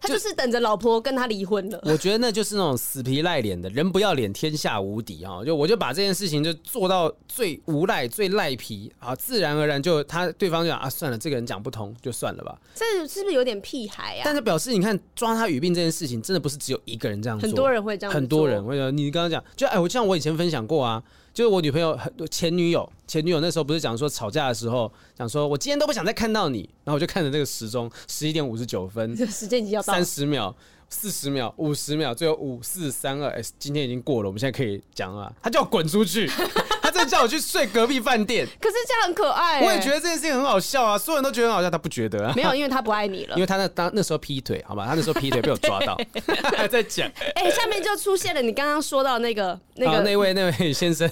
[0.00, 1.78] 他就是等着老婆跟他离婚了。
[1.84, 5.44] 我觉得那就是那种死皮赖脸的人不要脸，天下无敌啊！
[5.44, 12.58] 就我就把这件事情就做到最无赖、最赖皮啊，自然而然就他对方就讲啊，算了，这个人讲不通，就算了吧。
[12.74, 14.22] 这是不是有点屁孩啊？
[14.24, 18.90] 但是表示你看抓他语病这件事情，真的不是只有一个人这样做，很多人会这样，很多人会说。
[18.90, 21.02] 你刚刚讲，就哎，我像我以前分享过啊。
[21.32, 30.54] 就是我女朋友很多前女友，前女友那时候不是讲说吵架的时候，讲说我今天都不想再看到你，然后我就看着那个时钟，十一点五十九分， 时间已经要到，三十秒、
[30.88, 36.28] 四十秒、五十秒，最后五四三二，哎，今天已经过了，我们现在可以讲了，他就要滚出去。
[37.04, 38.46] 这叫我去睡隔壁饭店。
[38.60, 39.66] 可是这样很可爱、欸。
[39.66, 42.32] 我也觉得这件事情很好笑啊，所有人都觉得很好笑，他不觉得啊？
[42.36, 43.34] 没有，因为他不爱你了。
[43.38, 44.86] 因为他那当那时候劈腿，好吧？
[44.86, 45.98] 他那时候劈腿被我抓到，
[46.56, 47.08] 还在讲。
[47.34, 51.08] 哎、欸，下面就出现了你刚刚说到那个那个那位那位先生。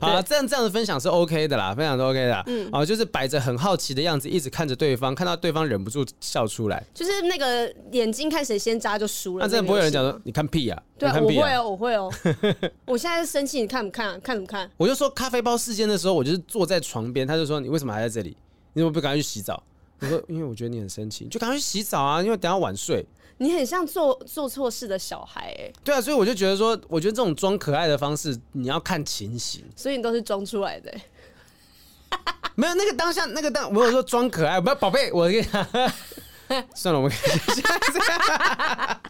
[0.00, 2.42] 好了，这样这样的分享是 OK 的啦，分享都 OK 的。
[2.46, 9.44] 嗯，啊，就是摆着很好奇的样子，一直看着对方，看到对方忍不住笑出来，就是那个眼睛看谁先扎就输了。
[9.44, 10.82] 那真的不会有人讲说你看屁啊？
[10.98, 12.12] 对，啊、我会哦，我会哦。
[12.86, 14.18] 我现在是生气，你看不看？
[14.20, 14.70] 看什么看？
[14.76, 18.36] 我就说咖啡包事件的时候，我就是坐在床边，他就说你为什么还在这里？
[18.72, 19.62] 你怎么不赶快去洗澡？
[20.00, 23.04] 我说因为我觉得你很生气，就赶快去洗澡啊，因为等下晚睡。
[23.38, 25.70] 你很像做做错事的小孩哎。
[25.84, 29.62] 对啊，所以我就觉得说，我觉得这种装可爱的方式，你要看情形。
[29.76, 30.92] 所以你都是装出来的。
[32.54, 35.66] 没有那个当下那个当，我有说装可爱，不要宝贝，我跟你讲。
[36.74, 37.38] 算了，我们可以
[38.00, 39.00] 下。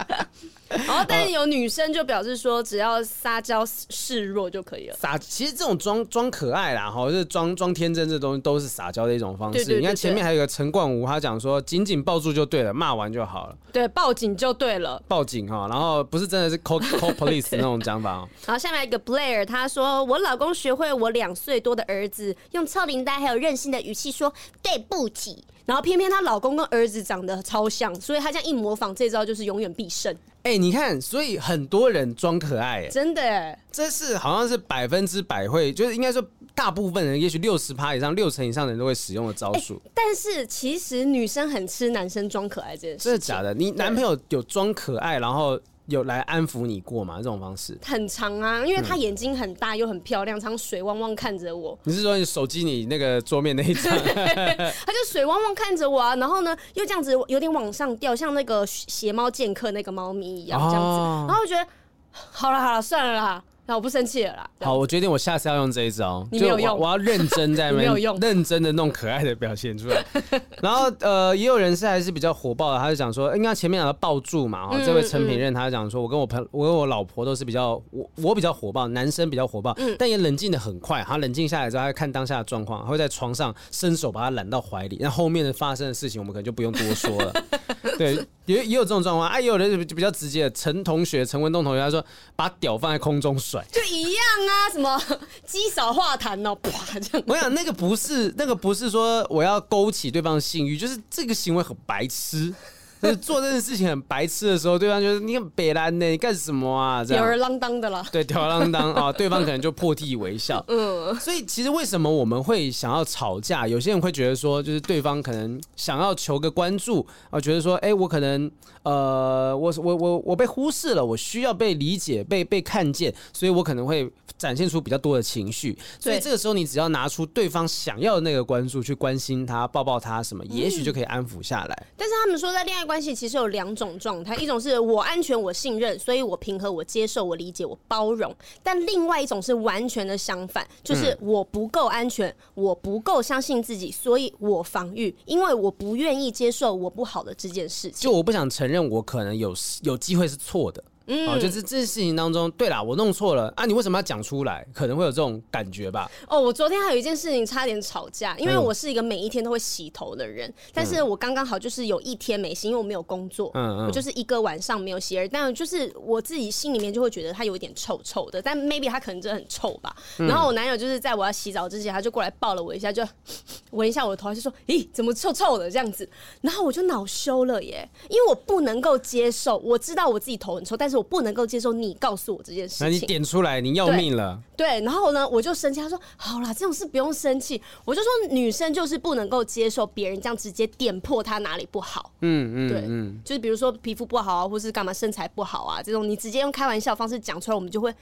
[0.69, 4.97] 然后，但是有女生就表示说，只要撒娇示弱就可以了。
[4.97, 9.79] 撒，其实这种装装可爱啦，哈，就是装装天真，这东西都是撒娇的一种方式。
[9.79, 13.57] 你看前面还有一个陈冠吴，他讲说紧紧抱住就对了，骂完就好了。
[13.73, 15.01] 对，报警就对了。
[15.07, 18.29] 报警哈，然后不是真的是 call call police 那种讲法哦。
[18.45, 25.45] 好，下面一个 Blair，他说我老公学会我两岁多的儿子用超龄呆还有任性的语气说对不起。
[25.67, 30.15] 然后偏偏她老公跟儿子长得超像，所以她这样一模仿这招就是永远必胜。
[30.45, 39.75] 哎、欸，你看，所以很多人装可爱，真的，这是好像是百分之百会，就是应该说大部分人，也许六十趴以上、六成以上的人都会使用的招数。
[39.75, 43.53] 欸、但是其实女生很吃男生装可爱这件事，真的假的？
[43.53, 45.61] 你男朋友有装可爱，然后？
[45.87, 47.17] 有来安抚你过吗？
[47.19, 51.79] 这种方式很长啊，因为他眼睛很大又很漂亮，常水汪汪看着我。
[51.85, 53.93] 你是说你手机你那个桌面那一张？
[53.97, 61.67] 他就水汪汪看着我啊，然后呢又这样子有点往上掉，像那个邪猫剑客那个猫咪一样这样子，哦、然后我觉得
[62.13, 63.43] 好了好了算了啦。
[63.67, 64.51] 那我不生气了啦。
[64.61, 66.27] 好，我决定我下次要用这一招。
[66.31, 70.05] 你没有用，我，我要认真在那边， 没有用，认真的弄可爱的表现出来。
[70.63, 74.69] 然后呃，也有人是还是比较火爆的，他就讲说，应该前面讲的抱住嘛。
[74.69, 81.03] 哈，这位陈品任他就讲说，我跟我朋，我跟我老婆都是比较我我比较火爆，男生比较火爆，嗯、但也冷静的很快。
[81.03, 84.99] 他冷静下来之后，他看当下的状况，会在床上伸手把他揽到怀里。
[85.01, 87.33] 那后面的发生的事情，我们可能就不用多说了。
[87.99, 88.17] 对，
[88.47, 89.39] 也也有这种状况啊。
[89.39, 93.65] 也有人比较直接，陈同学陈文栋同学他说，把屌放在空中甩。
[93.71, 95.01] 就一样啊，什么
[95.45, 97.27] 积少化痰哦，啪这样。
[97.27, 102.55] 我想那个不是，那个不是说我要勾起对方的性欲，就是这个行为很白痴。
[103.03, 107.05] 就是做这件事情很白痴的时候，对方就是你很北兰呢，你干什么啊？
[107.05, 108.05] 这样吊儿郎当的啦。
[108.11, 110.65] 对， 吊儿郎当啊，对方可能就破涕为笑。
[110.69, 113.69] 嗯，所以其实为什么我们会想要吵架？
[113.69, 118.51] 有些人会觉得说，就是对方可能想要求个关注啊，觉得说，哎，我可能
[118.87, 124.09] 呃，我我我我被忽视了，我需要被理解、被被看见，所以我可能会
[124.39, 125.77] 展现出比较多的情绪。
[125.99, 131.87] 所以这个时候，你只要拿出对方想要的那个关注，去关心他、抱抱他什么，也许就可以安抚下来。
[131.97, 138.31] 但是他们说，在恋爱关系其实有两种状态，一种是我安全、我信任，所以我平和、我接受、我理解、我包容；
[138.63, 150.83] 但另外一种是完全的相反，就是我不够安全，我不够相信自己，所以我防御，因为我不愿意接受我不好的这件事情，就我不想承认我可能有有机会是错的。
[151.07, 154.67] 嗯，哦，就是这件事情当中，对啦，我弄错了啊，你为什么要讲出来？
[154.73, 156.11] 可能会有这种感觉吧。
[156.29, 169.95] 哦，我昨天还有一件事情差点吵架，因为我是一个每一天都会洗头的人，嗯、但是我刚刚好就是有一天没洗，因为我没有工作，嗯嗯，我就是一个晚上没有洗，而但就是我自己心里面就会觉得它有一点臭臭的，但 maybe 它可能真的很臭吧。
[170.19, 173.07] 嗯、然后我男友就是在我要洗澡之前，他就过来抱了我一下，就
[173.71, 176.09] 闻一下我的头，就说：“咦，怎么臭臭的这样子？”
[176.43, 181.73] 然后我就恼羞了耶，因为我不能够接受，我知道我自己头很臭，但是我不能够接受。
[181.73, 184.41] 你告诉我这件事情，那你点出来，你要命了。
[184.57, 185.81] 对，对，然后呢，我就生气。
[185.81, 197.95] 他说：“好啦，这种事不用生气。”我就说：“女生就是不能够接受别人这样直接点破她哪里不好。”嗯嗯，对，嗯，就是比如说皮肤不好啊，或是干嘛身材不好啊，这种你直接用开玩笑方式讲出来，我们就会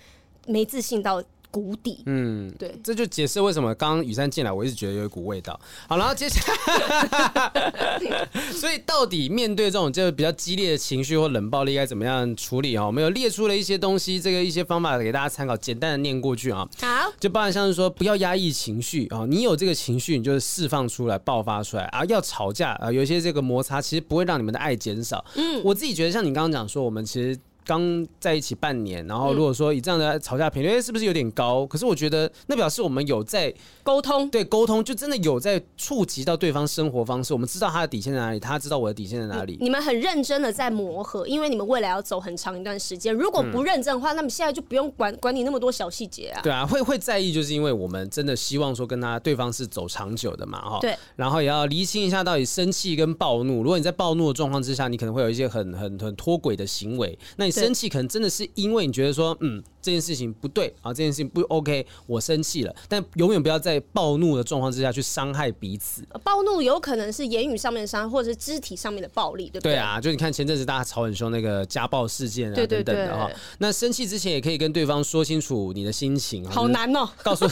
[0.47, 1.23] 没自信到。
[1.55, 5.59] 谷底，嗯，对，这就解释为什么刚刚雨山进来，我一直觉得有一股味道。
[5.87, 12.85] 好，然后接下来， 所以到底面对这种就比较激烈的情绪或冷暴力，该怎么样处理啊？
[12.85, 16.69] 我们有列出了一些东西，这个一些方法给大家参考，简单的念过去啊。
[16.81, 22.05] 好，就包含像是说，不要压抑情绪啊，你有这个情绪，你就是释放出来，爆发出来啊。
[22.07, 25.25] 要吵架啊，有一些这个摩擦，其实不会让你们的爱减少。
[25.37, 27.39] 嗯，我自己觉得，像你刚刚讲说，我们其实。
[27.65, 31.67] 刚在一起半年，然后如果说以这样的吵架频率，哎，是不是有点高？
[31.67, 33.53] 可是我觉得那表示我们有在
[33.83, 39.57] 沟通，对沟通就真的有在触及到对方生活方式，我们知道他的底线在哪里，他知道我的底线在哪里。
[39.61, 43.15] 你们很认真的在磨合，因为你们未来要走很长一段时间。
[43.15, 46.41] 如果不认真的话，那么现在就不用管管你那么多小细节啊。
[46.43, 50.79] 对啊，会会在意，就是因为我们真的希望说跟他对方是走长久的嘛，哈。
[50.81, 50.97] 对。
[51.17, 53.63] 然后也要厘清一下到底生气跟暴怒。
[53.63, 62.75] 如果你在暴怒的状况之下，你可能会有一些很很很脱轨的行为，那你生气可能真的是因为你觉得说，嗯，这件事情不对啊，这件事情不 OK，我生气了。
[62.89, 66.03] 但永远不要在暴怒的状况之下去伤害彼此。
[66.25, 69.75] 暴怒有可能是言语上面的伤害，或者是肢体上面的暴力，对不对？
[69.75, 73.31] 对啊，就你看前阵子大家吵很凶那个家暴事件啊，对对对等等的哈。
[73.59, 76.43] 那生气之前也可以跟对方说清楚你的心情。
[76.49, 77.47] 好难哦，告诉，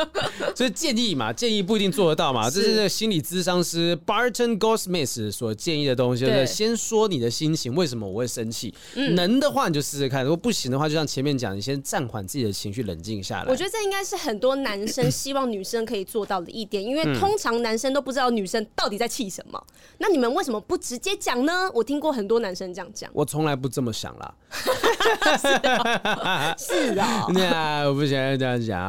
[0.54, 2.50] 所以建议嘛，建议不一定做得到嘛。
[2.50, 8.74] 这是心理咨商师 Barton Goldsmith 所建议的东西，就是先说你的心情，为什么我会生气？
[9.14, 13.50] 能的话你就试试看，如果不行的话，就像前面讲，你先暂缓自己的情绪，冷静下来。
[13.50, 19.62] 我觉得这应该是很多男生 希望女生可以做到的一点，因为通常男生都不知道女生到底在气什么。
[19.98, 21.70] 那你们为什么不直接讲呢？
[21.72, 23.10] 我听过很多男生这样讲。
[23.14, 24.34] 我从来不这么想啦。
[26.58, 28.80] 是 啊，那我不想要这样讲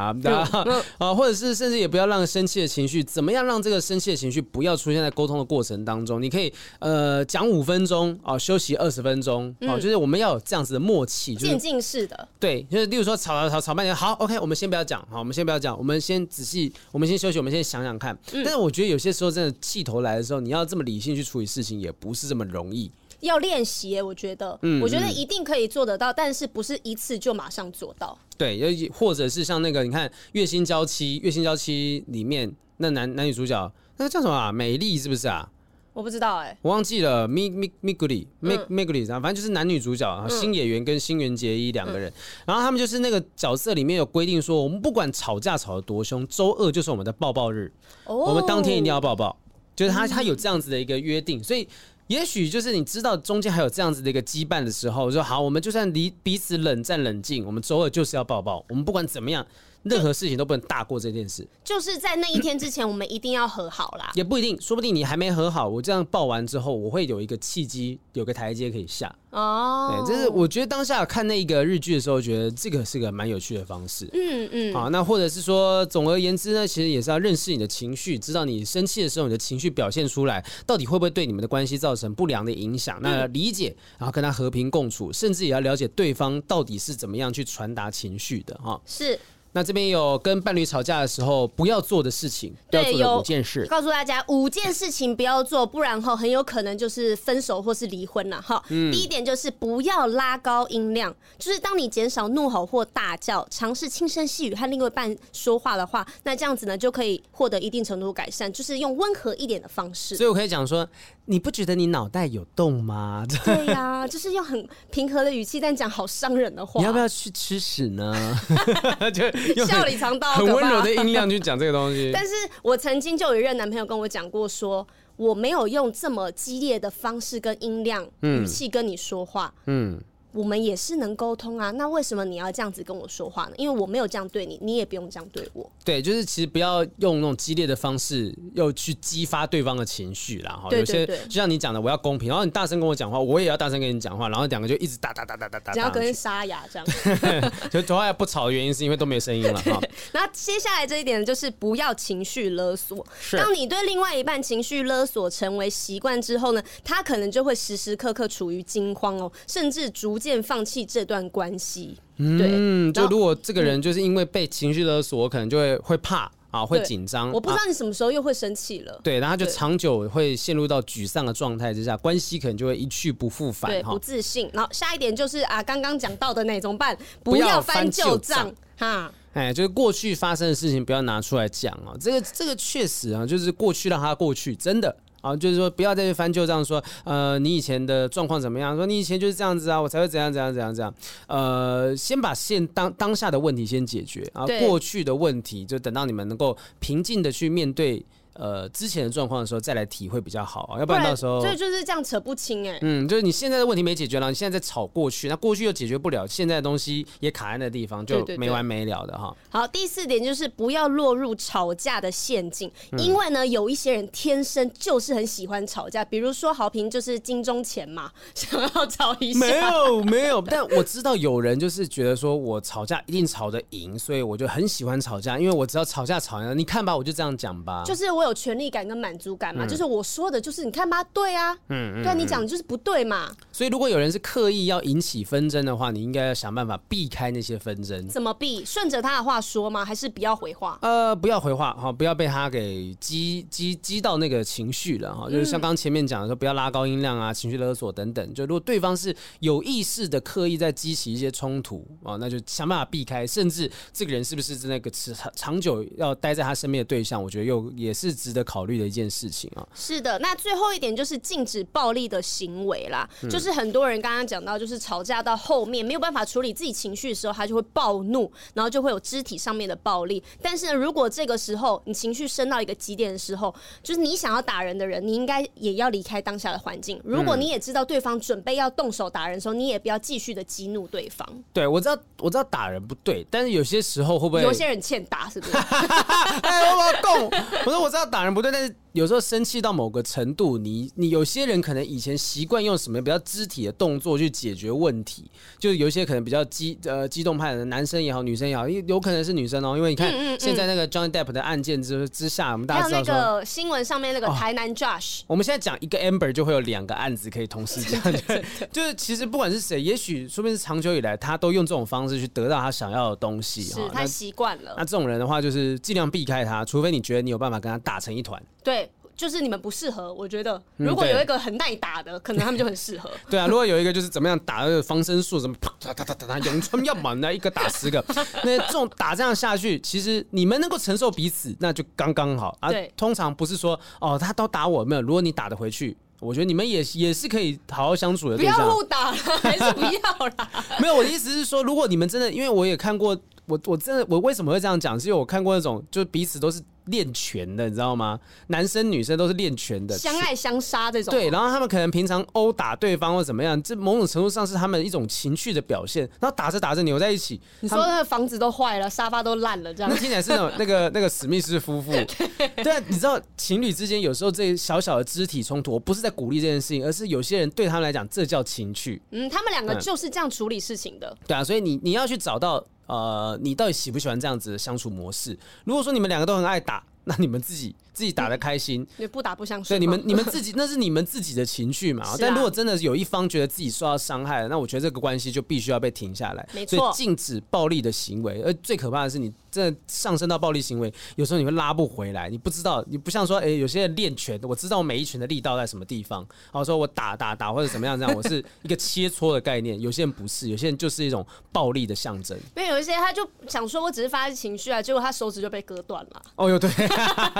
[0.98, 6.20] 啊，或者是甚至也不要让生气的情绪，怎么样让这个生气的情绪不要出现在沟通的过程当中？
[6.20, 12.28] 你可以呃讲五分钟啊，休息二十分钟啊，就是我们要有这样子的默契，渐进式的。
[12.40, 18.18] 对，就是例如说吵吵吵吵半天，好，OK，我们先不要讲，好，我们先不要讲，我们先仔细，我们先休息，我们先想想看。
[18.32, 22.90] 但是我觉得有些时候真的气头来的时候，你要这么理性去处理事情，也不是这么容易。
[23.20, 28.18] 要练习，我觉得，嗯，我觉得一定可以做得到，但是不是一次就马上做到。
[28.38, 34.50] 对，或者是像那个，你看《月薪娇妻》，《月薪娇妻》里面那男男女主角，那个叫什么啊？
[34.50, 35.46] 美丽是不是啊？
[35.92, 37.28] 我不知道哎、欸，我忘记了。
[37.28, 42.12] Mi Mi Miguri Mi Miguri，反正就是男女主角，新演员跟新垣结衣两个人，
[42.46, 47.72] 然后他们就是那个角色里面有规定说，我们不管吵架吵得多凶，周二就是我们的抱抱日，
[48.06, 49.36] 我们当天一定要抱抱，
[49.76, 51.68] 就是他他有这样子的一个约定，所以。
[52.08, 59.46] 也许就是你知道中间还有这样子的一个羁绊的时候，说好，我们就算离彼此冷战冷静，我们周二就是要抱抱，我们不管怎么样。
[59.82, 64.10] 任何事情都不能大过这件事，就是在那一天之前，我们一定要和好啦。
[64.14, 69.14] 也不一定，说不定你还没和好，我这样抱完之后，我会有一个契机，有个台阶可以下。
[69.30, 74.08] 哦，对，就是我觉得当下看那个日剧的时候，觉得这个是个蛮有趣的方式。
[74.12, 74.74] 嗯嗯。
[74.74, 82.98] 好，那或者是说，总而言之呢，其实也是要认识你的情绪，知道你生气的时候，你的情绪表现出来，到底会不会对你们的关系造成不良的影响？
[83.00, 88.54] 那理解，然后跟他和平共处，甚至也要了解对方到底是怎么样去传达情绪的。
[88.62, 89.18] 哈，是。
[89.54, 98.62] 那这边有跟伴侣吵架的时候不要做的事情，对，有五件事，告诉大家五件事情不要做，不然后很有可能就是分手或是离婚了哈。
[98.70, 110.16] 嗯，第一点就是不要拉高音量，就是当你减少怒吼或大叫，尝试轻声细语和另外一半说话的话，那这样子呢就可以获得一定程度改善，就是用温和一点的方式。
[110.16, 110.88] 所以我可以讲说，
[111.26, 113.26] 你不觉得你脑袋有洞吗？
[113.44, 116.80] 对呀、啊，就是用很平和的语气，但讲好伤人的话。
[116.80, 118.40] 你要不要去吃屎呢？
[119.12, 119.22] 就。
[119.66, 122.10] 笑里藏刀，很温柔的音量去讲这个东西。
[122.14, 122.32] 但是
[122.62, 124.86] 我曾经就有一任男朋友跟我讲过，说
[125.16, 129.52] 我没有用这么激烈的方式跟音量、语气跟你说话。
[129.66, 130.00] 嗯。
[130.32, 133.52] 我们也是能沟通啊，那为什么你要这样子跟我说话呢？
[133.56, 135.70] 因为我没有这样对你，你也不用这样对我。
[135.84, 140.52] 对，就是其实不要用那种激烈的方式，又去激发对方的情绪啦。
[140.52, 146.86] 哈，有些就像你讲的，我要公平，然后你大声跟我讲话，我也要大声跟你讲话，然后两个就一直打打打打打打，只要跟沙哑这样。
[147.70, 149.80] 就头发不吵的原因是因为都没声音了哈。
[150.12, 153.04] 那接下来这一点就是不要情绪勒索。
[153.32, 161.02] 当你对另外一半情绪勒索成为习惯之后呢，他可能就会时时刻刻处于惊慌哦，甚至逐渐放弃这。
[161.02, 167.30] 段关系，嗯，就如果这个人就是因为被情绪勒索，可能就会会怕啊，会紧张。
[167.32, 169.00] 我不知道你什么时候又会生气了。
[169.02, 173.68] 对，然后就长久会陷入到沮丧的状态之下，关系可能就会一去不复返。
[173.68, 174.48] 对，不自信。
[174.52, 176.96] 然后下一点就是啊，刚刚讲到的那怎么办？
[177.24, 179.12] 不要翻旧账哈。
[179.32, 181.92] 哎，就是过去发生的事情不要拿出来讲啊。
[182.00, 184.96] 这个这个确实啊，就是过去让它过去，真的。
[185.22, 188.76] 啊，就是说不要再去翻旧账，说呃你以前的状况怎么样？
[188.76, 190.94] 说你以前就是这样子啊，我才会怎样怎样怎样怎样。
[191.28, 198.04] 呃，先把现当当下的问题先解决啊，过去的问题就等到你们能够平静的去面对
[198.34, 202.78] 呃之前的状况的时候再来提会比较好啊，要不然到时候所以就是这样扯不清哎。
[202.82, 209.34] 嗯，就是你现在的问题没解决了，你现在在吵过去，那过去又解决不了，现在的东西也卡在那地方，就没完没了的哈。
[209.50, 219.40] 好，第四点就是不要落入吵架的陷阱，因为呢，有一些人天生就是很喜欢吵架，比如说豪平就是金钟前嘛， 想要吵一下。
[219.40, 233.30] 没有没有， 但我知道有人就是觉得说我吵架一定吵得赢，所以我就很喜欢吵架，因为我只要吵架吵赢了，你看吧，我就这样讲吧，就是我有权利感跟满足感嘛，嗯、就是我说的就是你看吧，对啊，嗯，嗯对啊，你讲的就是不对嘛。
[233.50, 238.08] 所以如果有人是刻意要引起纷争的话，你应该要想办法避开那些纷争。
[238.08, 238.64] 怎么避？
[238.64, 239.84] 顺着他的话说吗？
[239.84, 240.78] 还是不要回话？
[240.82, 245.30] 呃，不要回话哈，不要被他给激激激到那个情绪了哈。
[245.30, 248.34] 就是像刚前面讲的说，不要拉高音量啊，情绪勒索等等。
[248.34, 253.26] 就如果对方是有意识的刻意在激起一些冲突啊，那就想办法避开。
[253.26, 259.66] 甚至这个人是不是那个长长久要待在他身边的对象，我觉得又也是值得考虑的一件事情啊。
[259.74, 263.08] 是的，那最后一点就是禁止暴力的行为啦。
[263.30, 270.22] 就是很多人刚刚讲到，就是吵架到后面没有办法处理自己情绪的时候，他就会暴怒，然后就会有肢体上面的暴力。
[270.40, 277.00] 但是呢，如果这个时候你情绪升到一个极点的时候，就是你想要打人的人，你应该也要离开当下的环境。
[277.04, 281.26] 如果你也知道对方准备要动手打人的时候，你也不要继续的激怒对方。
[281.52, 285.52] 对，我知道，我知道打人不对，但是有些时候会不会有些人欠打，是不是？
[286.42, 287.30] 哎，我要动。
[287.64, 288.74] 我说我知道打人不对，但是。
[288.92, 308.00] 有时候生气到某个程度，你你有些人可能以前习惯用什么比较肢体的动作去解决问题，就是有一些可能比较激呃激动派的男生也好，女生也好，有可能是女生哦，因为你看现在那个 Johnny Depp 的案件之之下，我们大家知道说那个新闻上面那个台南 Josh，我们现在讲一个 Amber 就会有两个案子可以同时讲，
[308.70, 314.74] 就是其实不管是谁，也许说不定是长久以来他都用这种方式去得到他想要的东西，是他习惯了。
[314.76, 318.40] 那这种人的话，就是尽量避开他，除非你觉得你有办法跟他打成一团。
[318.62, 318.90] 对。
[319.14, 323.08] 就是你们不适合，我觉得如果有一个很耐打的，嗯、可能他们就很适合。
[323.30, 328.02] 对啊，如果有一个就是怎么样打那个防身术，什么啪哒哒哒哒哒，咏春要满的一个打十个，
[328.42, 332.70] 那这种打这样下去，其实你们能够承受彼此，那就刚刚好啊。
[332.96, 338.54] 通常不是说哦，他都打我没有，如果你打得回去，我觉得你们也也是可以好好相处的对象。
[338.56, 340.50] 不要互打了，还是不要啦。
[340.80, 346.60] 没有，我的意思是说，如果你们真的，因为我也看过，我我真的我为什么会这样讲，是因为我看过那种，就是彼此都是。
[346.86, 348.18] 练拳的，你知道吗？
[348.48, 351.12] 男生女生都是练拳的，相爱相杀这种。
[351.12, 356.08] 对，然后他们可能平常殴打对方或怎么样，这某种程度上是他们一种情绪的表现。
[356.20, 359.90] 然后打着打着扭在一起，你说那个房子都坏了，沙发都烂了，这样。
[359.90, 361.92] 那 听起来是那种那个那个史密斯夫妇。
[361.92, 369.00] 对啊，你知道情侣之间有时候这小小的肢体冲突，我不是在鼓励这件事情，而是有些人对他们来讲，这叫情趣。
[369.10, 371.08] 嗯，他们两个就是这样处理事情的。
[371.08, 375.38] 嗯、对啊，所以你你要去找到呃，你到底喜不喜欢这样子的相处模式？
[375.64, 376.84] 如果说你们两个都很爱打。
[377.04, 379.70] 那你们自己自己打的开心，也不打不相识。
[379.70, 382.14] 对，你们你们自己 那是你们自己的情绪嘛。
[382.16, 386.48] 但如果真的有一方觉得自己受到伤害了，那我觉得这个关系就必须要被停下来。
[386.54, 388.40] 没错，所以禁止暴力的行为。
[388.42, 392.28] 而最可怕的是，你真的上升到暴力行为，有时候你会拉不回来。
[392.28, 396.26] 你不知道，你不像说，哎，有些人练拳，我知道我每一拳的力道在什么地方。
[396.44, 399.80] 然后说我打打打或者怎么样这样，我是一个切磋的概念。
[399.80, 402.36] 有些人不是，有些人就是一种暴力的象征。
[402.56, 406.22] 因为有一些他就想说，我只是发泄情绪啊，结果他手指就被割断了。
[406.34, 406.70] 哦哟，对。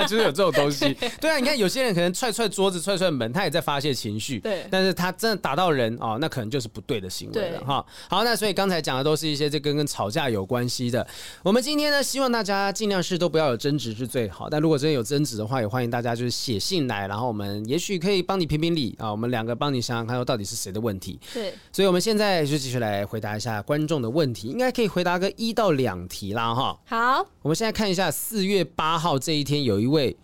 [0.07, 7.85] 就是有这种东西，对啊，你看有些人可能踹踹桌子、踹踹门，他也在发泄情绪，对，但是他真的打到人哦，那可能就是不对的行为了哈。
[8.09, 11.07] 好，那所以刚才讲的都是一些这跟跟吵架有关系的。
[11.43, 21.19] 我们今天呢，希望大家尽量是都不要有争执是最好，但如果真的有争执的话，也欢迎大家就是写信来，然后我们也许可以帮你评评理啊，我们两个帮你想想看，说到底是谁的问题。
[21.33, 26.79] 对，所以我们现在就继续来回答一下观众的问题，应该可以回答个一到两题啦哈。
[26.87, 30.17] 好，我们现在看一下四月八号这一天有一位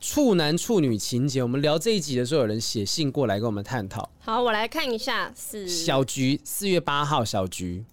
[0.00, 4.10] 处男处女情节，我们聊这一集的时候，有人写信过来跟我们探讨。
[4.20, 7.84] 好，我来看一下，是小菊，四月八号，小菊。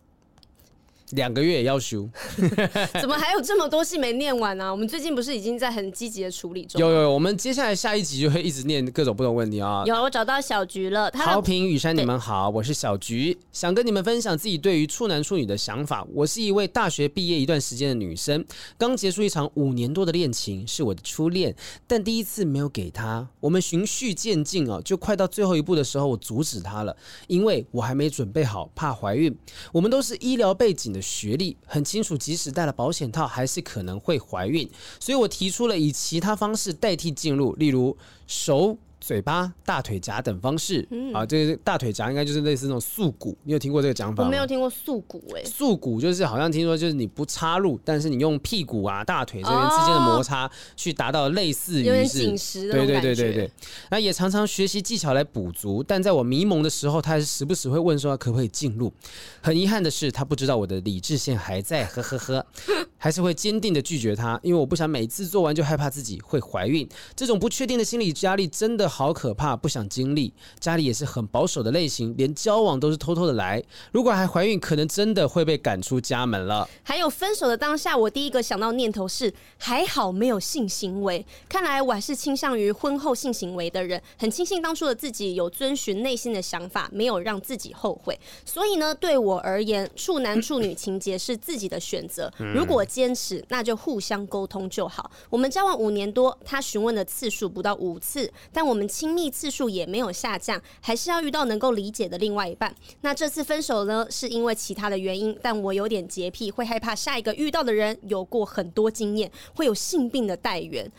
[1.12, 2.09] 两个月也要修，
[3.01, 4.72] 怎么还有这么多戏没念完呢、啊？
[4.72, 6.80] 我们最近不是已经在很积极的处理中？
[6.80, 9.84] 有有有，我们接下来下一集就会一直念各种不同问题啊。
[9.86, 11.12] 有，我找到小菊了。
[11.14, 16.07] 好平、雨山，你们好，我是小菊，想跟你们分享自己对于处男处女的想法。
[16.14, 18.45] 我是一位大学毕业一段时间的女生，
[18.78, 21.53] 刚结束一场五年多的恋情，是我的初恋，
[21.86, 23.28] 但第一次没有给他。
[23.41, 26.95] 我们循序渐进啊，就快到最后一步的时候，我阻止他了，
[27.28, 29.36] 因为我还没准备好，怕怀孕。
[29.74, 31.01] 我们都是医疗背景的。
[31.02, 34.70] 学历很清楚，即使戴了保险套，还是可能会怀孕。
[34.99, 37.97] 所以我提出了以其他方式代替进入，例如
[38.28, 40.88] 手嘴巴、大腿夹等方式。
[40.91, 44.28] 嗯啊，这个大腿夹应该就是类似那种束骨，你有听过这个讲法吗？
[44.28, 45.45] 我没有听过束骨哎、欸。
[45.45, 53.52] 束骨就是好像听说就是你不插入，但是你用屁股啊、大腿这边之间的摩擦，去达到类似于是有点紧实的对对对对对。
[53.89, 58.93] 那也常常学习技巧来补足，但在我迷蒙的时候，他还是时不时会问说可不可以进入。
[59.41, 62.45] 很遗憾的是，他不知道我的理智线还在，呵呵呵，
[62.97, 66.88] 还是会坚定的拒绝他，因为我不想每次做完就害怕自己会怀孕。
[67.16, 70.34] 这种不确定的心理压力真的好可怕，不想经历。
[70.60, 73.64] 家里也是很保守的类型，连交往都是偷偷的来。
[73.92, 76.68] 如果还怀孕，可能真的会被赶出家门了。
[76.84, 81.26] 还有分手的当下，我第一个想到念头是还好没有性行为。
[81.48, 84.00] 看来我还是倾向于婚后性行为的人。
[84.18, 88.20] 很庆幸当初的自己有遵循内心的想法，没有让自己后悔。
[88.46, 92.32] 所以呢，对我而言，处男处女情节是自己的选择。
[92.54, 95.10] 如果坚持，那就互相沟通就好。
[95.30, 102.75] 我们交往五年多，他询问的次数不到五次，但我们亲密次数也没有下降，还是要遇到能够理解的另外一半。
[103.01, 110.91] 那这次分手呢，是因为其他的原因，但我有点洁癖，会害怕下一个遇到的人有过很多经验，会有性病的带源。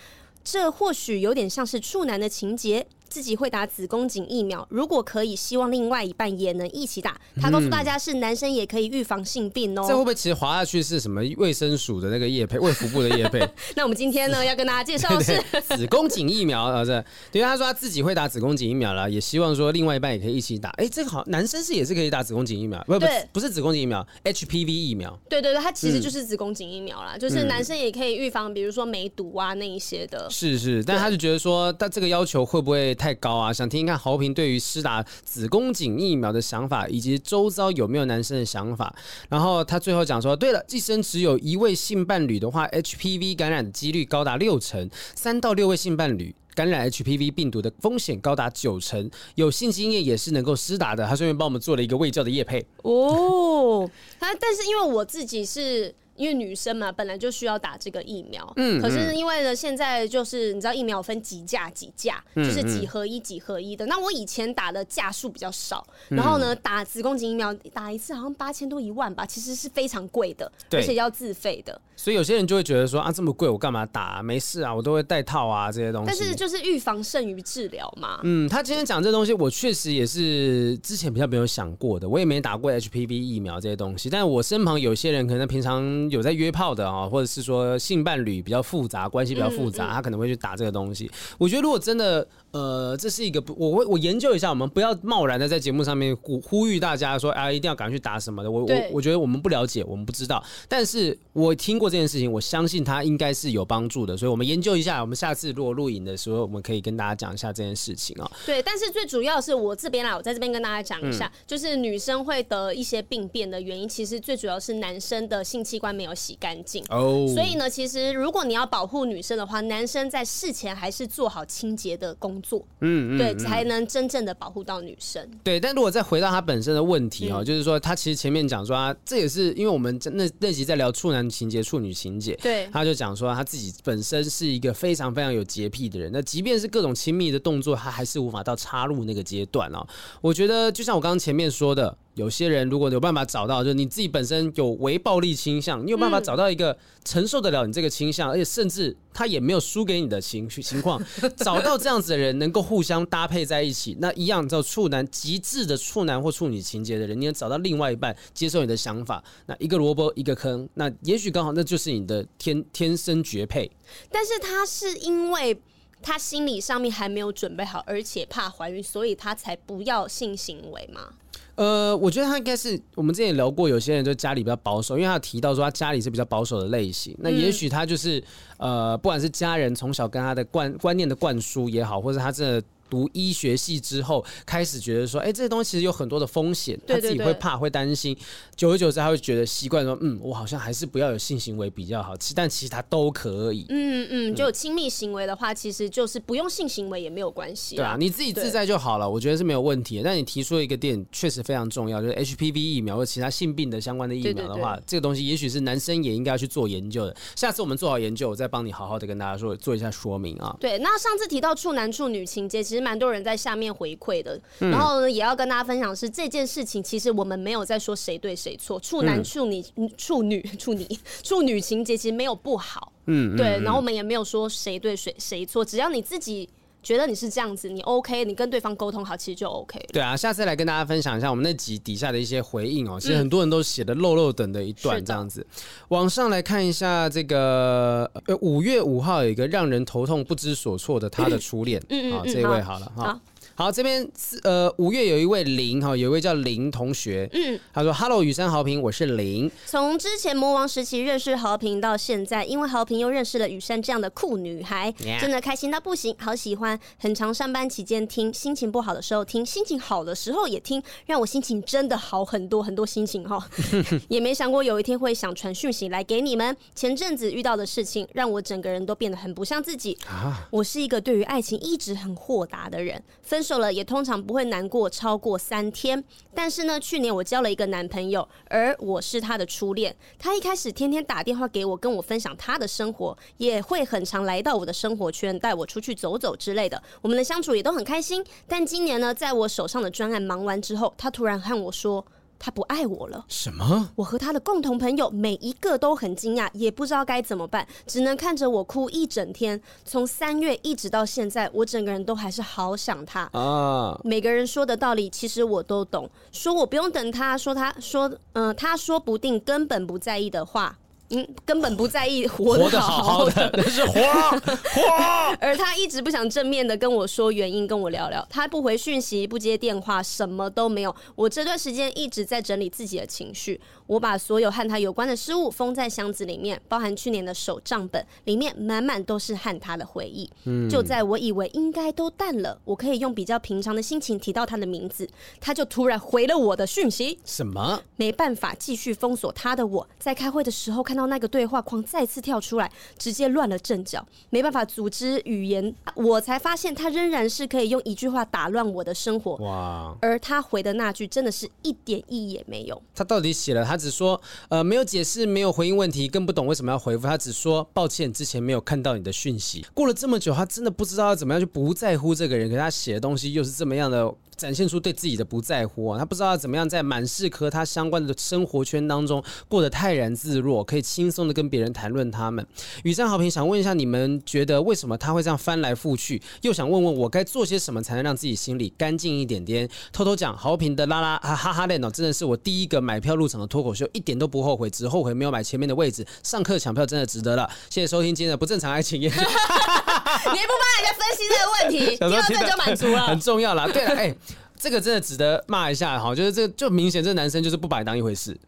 [0.45, 2.87] 这或许有点像是处男的情节。
[3.13, 7.21] 自己会打子宫颈疫苗，如果可以，希望另外一半也能一起打。
[7.39, 9.89] 他告诉大家是男生也可以预防性病哦、嗯。
[9.89, 13.47] 这会不会其实滑下去是什么卫生署的那个叶配，卫福部的叶配？
[13.77, 15.39] 那我们今天呢要跟大家介绍的是
[15.77, 20.71] 子宫颈疫苗啊，这对他说他自己会打子宫颈疫苗了，也希望说另外一半也可以一起打。
[20.79, 25.19] 哎，这个好，男生是也是可以打子宫颈疫苗，不不不是子宫颈疫苗，HPV 疫苗。
[25.29, 30.27] 对对对，它其实就是子宫颈疫苗啦、嗯，就是男生也可以预防，比如说梅毒啊那一些的。
[30.31, 33.53] 是是，但他就觉得说，他这个要求会不会太高啊？
[33.53, 33.83] 想听。
[33.83, 38.95] 一看豪平对于施打子宫颈疫苗的想法，以及周遭有没有男生的想法。
[39.29, 44.87] 然后他最后讲说：“对了，寄生只有一位性伴侣的话，HPV 感染的几率高达六成；
[45.17, 49.11] 三到六位性伴侣感染 HPV 病毒的风险高达九成。
[49.35, 53.91] 有性经验也是能够施打的。”他顺便帮我们做了一个卫教的业配哦。
[54.21, 55.93] 他但是因为我自己是。
[56.17, 58.53] 因为女生嘛，本来就需要打这个疫苗。
[58.57, 63.87] 嗯，可是因为呢，现在就是你知道疫苗分几价几价，就是几合一几合一的。
[63.87, 71.81] 那我以前打的价数比较少，然后呢，打子宫颈疫苗打一次好像八千多一万吧，其实是非常贵的，而且要自费的。
[71.97, 74.23] 所以有些人就会觉得说啊，这么贵我干嘛打啊？
[74.23, 76.07] 没事啊，我都会带套啊这些东西。
[76.07, 78.21] 但是就是预防胜于治疗嘛。
[78.23, 82.09] 嗯，他今天讲这东西，我确实也是之前比较没有想过的。
[82.09, 91.11] 我也没打过 HPV 疫苗这些东西，但是我身旁有些人可能平常有在约炮的啊，或者是说性伴侣比较复杂，关系比较复杂，他可能会去打这个东西。
[91.39, 92.27] 我觉得如果真的。
[92.53, 98.51] 呃，这是一个我我我研究一下，我们不要贸然的在节目上面呼呼吁大家说啊，一定要赶快去打什么的。
[98.51, 105.01] 我我我觉得我们不了解，我们不知道，但是我听过这件事情，我相信它应该是有帮助的，所以我们研究一下。
[105.01, 108.31] 我们下次如果录影的时候，我们可以跟大家讲一下这件事情啊。
[108.47, 117.31] 对，但是最主要是我这边啦，我在这边跟大家讲一下，嗯，就是女生会得一些病变的原因，其实最主要是男生的性器官没有洗干净哦。
[117.35, 122.65] 所以呢，其实如果你要保护女生的话，男生在事前还是做好清洁的工作。
[122.81, 123.19] 嗯。
[123.19, 125.29] 对，才能真正的保护到女生。
[125.45, 139.87] 对，但如果再回到他本身的问题哦、嗯，就是说他其实前面讲说啊，这也是因为我们那那集在聊处男情节、处女情节，对，他就讲说他自己本身是一个非常非常有洁癖的人，那即便是各种亲密的动作，他还是无法到插入那个阶段哦。
[140.21, 141.97] 我觉得就像我刚刚前面说的。
[142.15, 151.03] 有些人如果有办法找到，就是你自己本身有微暴力倾向，你有办法找到一个承受得了你这个倾向，而且甚至他也没有输给你的情绪情况，
[151.39, 163.71] 找到这样子的人能够互相搭配在一起，那一样叫处男极致的处男或处女情节的人，你能找到另外一半接受你的想法，那一个萝卜一个坑，那也许刚好那就是你的天天生绝配。
[164.11, 165.59] 但是他是因为
[166.03, 171.09] 他心理上面还没有准备好，而且怕怀孕，所以他才不要性行为吗？
[171.55, 177.17] 呃，我觉得他应该是我们之前也聊过，有些人就家里比较保守，因为他有提到说他家里是比较保守的类型。
[177.19, 178.23] 那也许他就是
[178.59, 182.63] 呃，不管是家人从小跟他的观观念的灌输也好，或者他这。
[182.93, 188.15] 读医学系之后，开始觉得说，哎、欸，这些东西其实有很多的风险，他自己会怕，会担心。
[188.55, 192.15] 久而久之，他会觉得习惯说，嗯，我好像还是不要有性行为比较好。
[192.15, 193.65] 其但其实他都可以。
[193.71, 197.77] 嗯嗯，就有亲密行为的话，其实就是不用性行为也没有关系。
[197.77, 200.03] 对啊，你自己自在就好了，我觉得是没有问题的。
[200.03, 207.17] 但你提出一个点，确实非常重要，就是 HPV 疫苗或其他性病的相关的疫苗的话，这个东西也许是男生也应该要去做研究的。
[207.37, 210.55] 下次我们做好研究，我再帮你好好的跟大家说，做一下说明啊。
[210.61, 213.63] 对，那上次提到处男处女情节，其实蛮多人在下面。
[213.73, 219.65] 回馈的，然后呢，也要跟大家分享是这件事情，其实我们没有在说谁对谁错，处男处女
[219.97, 220.87] 处女 处女
[221.23, 226.49] 处女情节其实没有不好，嗯，对，然后我们也没有说谁对谁谁错，只要你自己
[226.83, 229.87] 觉得你是这样子，你 OK，你跟对方沟通好，其实就 OK 了。
[229.93, 232.99] 对啊，下次来跟大家分享一下我们那集底下的一些回应哦。
[233.01, 235.47] 其实很多人都写的漏漏等的一段这样子。
[235.89, 243.21] 往上来看一下这个，呃，五月五号有一个让人头痛不知所措的他的初恋，嗯嗯，好，这一位好了哈。
[243.55, 249.51] 好，这边是呃五月有一位林哈，有一位叫林同学，嗯，他说：“Hello，雨山豪平，我是林。
[249.67, 254.91] 从之前魔王时期认识豪平到现在，因为豪平又认识了雨山这样的酷女孩.
[255.21, 256.79] 真的开心到不行，好喜欢。
[256.99, 263.47] 很常上班期间听，心情不好的时候听，心情好的时候也听，让我心情真的好很多很多心情哈。
[264.09, 266.57] 也没想过有一天会想传讯息来给你们。
[266.75, 269.97] 前阵子遇到的事情，让我整个人都变得很不像自己。
[270.07, 273.42] 啊，我是一个对于爱情一直很豁达的人，分。
[273.43, 279.93] 分手了也通常不会难过超过三天，但是呢，去年我交了一个男朋友，而我是他的初恋。
[280.17, 286.81] 他一开始天天打电话给我，跟我分享他的生活，也会很常来到我的生活圈，带我出去走走之类的。
[287.01, 288.25] 我们的相处也都很开心。
[288.47, 292.07] 但今年呢，在我手上的专案忙完之后，他突然和我说。
[292.45, 293.25] 他不爱我了？
[293.29, 293.91] 什么？
[293.95, 299.63] 我和他的共同朋友每一个都很惊讶，也不知道该怎么办，只能看着我哭一整天。
[299.85, 303.97] 从三月一直到现在，我整个人都还是好想他啊！
[304.03, 306.11] 每个人说的道理，其实我都懂。
[306.33, 310.77] 说我不用等他，说他说，嗯、呃，他说不定根本不在意的话。
[311.15, 315.37] 嗯，根本不在意活得好好的， 那是活活。
[315.39, 318.27] 而他一直不想正面的跟我说原因，跟我聊聊。
[318.31, 320.95] 他不回讯息，不接电话，什么都没有。
[321.15, 323.61] 我这段时间一直在整理自己的情绪。
[323.87, 330.31] 我把所有和他有关的事物封在箱子里面，包含去年的手账本，里面满满都是和他的回忆。
[330.45, 335.07] 嗯，就在我以为应该都淡了，我可以用比较平常的心情提到他的名字，
[335.39, 337.19] 他就突然回了我的讯息。
[337.27, 337.83] 什么？
[337.97, 341.02] 没办法继续封锁他的我，在开会的时候看到。
[341.07, 349.37] 那个对话框再次跳出来，直接乱了阵脚，没办法组织语言，我才发现他仍然是可以用一句话打乱我的生活。
[349.37, 349.97] 哇！
[350.01, 352.81] 而他回的那句真的是一点意义也没有。
[352.95, 353.65] 他到底写了？
[353.65, 357.07] 他只说呃没有解释，没有回应问题，更不懂为什么要回复。
[357.07, 359.65] 他只说抱歉，之前没有看到你的讯息。
[359.75, 364.13] 过了这么久，他真的不知道要怎么样去不在乎这个人，可是他写的东西又是这么样的。
[364.37, 372.45] 展现出对自己的不在乎啊，他不知道怎么样在满是和他相关的生活圈当中过得泰然自若，可以轻松的跟别人谈论他们。
[372.85, 376.21] 雨山豪平想问一下，你们觉得为什么他会这样翻来覆去？
[376.41, 379.69] 又想问问我该做些什么才能让自己心里干净一点点？
[379.93, 386.05] 偷偷讲，豪平的拉拉哈哈哈链哦，真的是我第一个买票入场的脱口秀，一点都不后悔，只后悔没有买前面的位置。
[386.23, 389.17] 上课抢票真的值得了，谢谢收听今天的不正常爱情研究。
[389.19, 393.67] 你也不帮人家分析这个问题，听到这就满足了，很重要啦。
[393.67, 394.15] 对了，哎、
[394.63, 398.39] 这个真的值得骂一下哈，就是这就明显这男生就是不把你当一回事，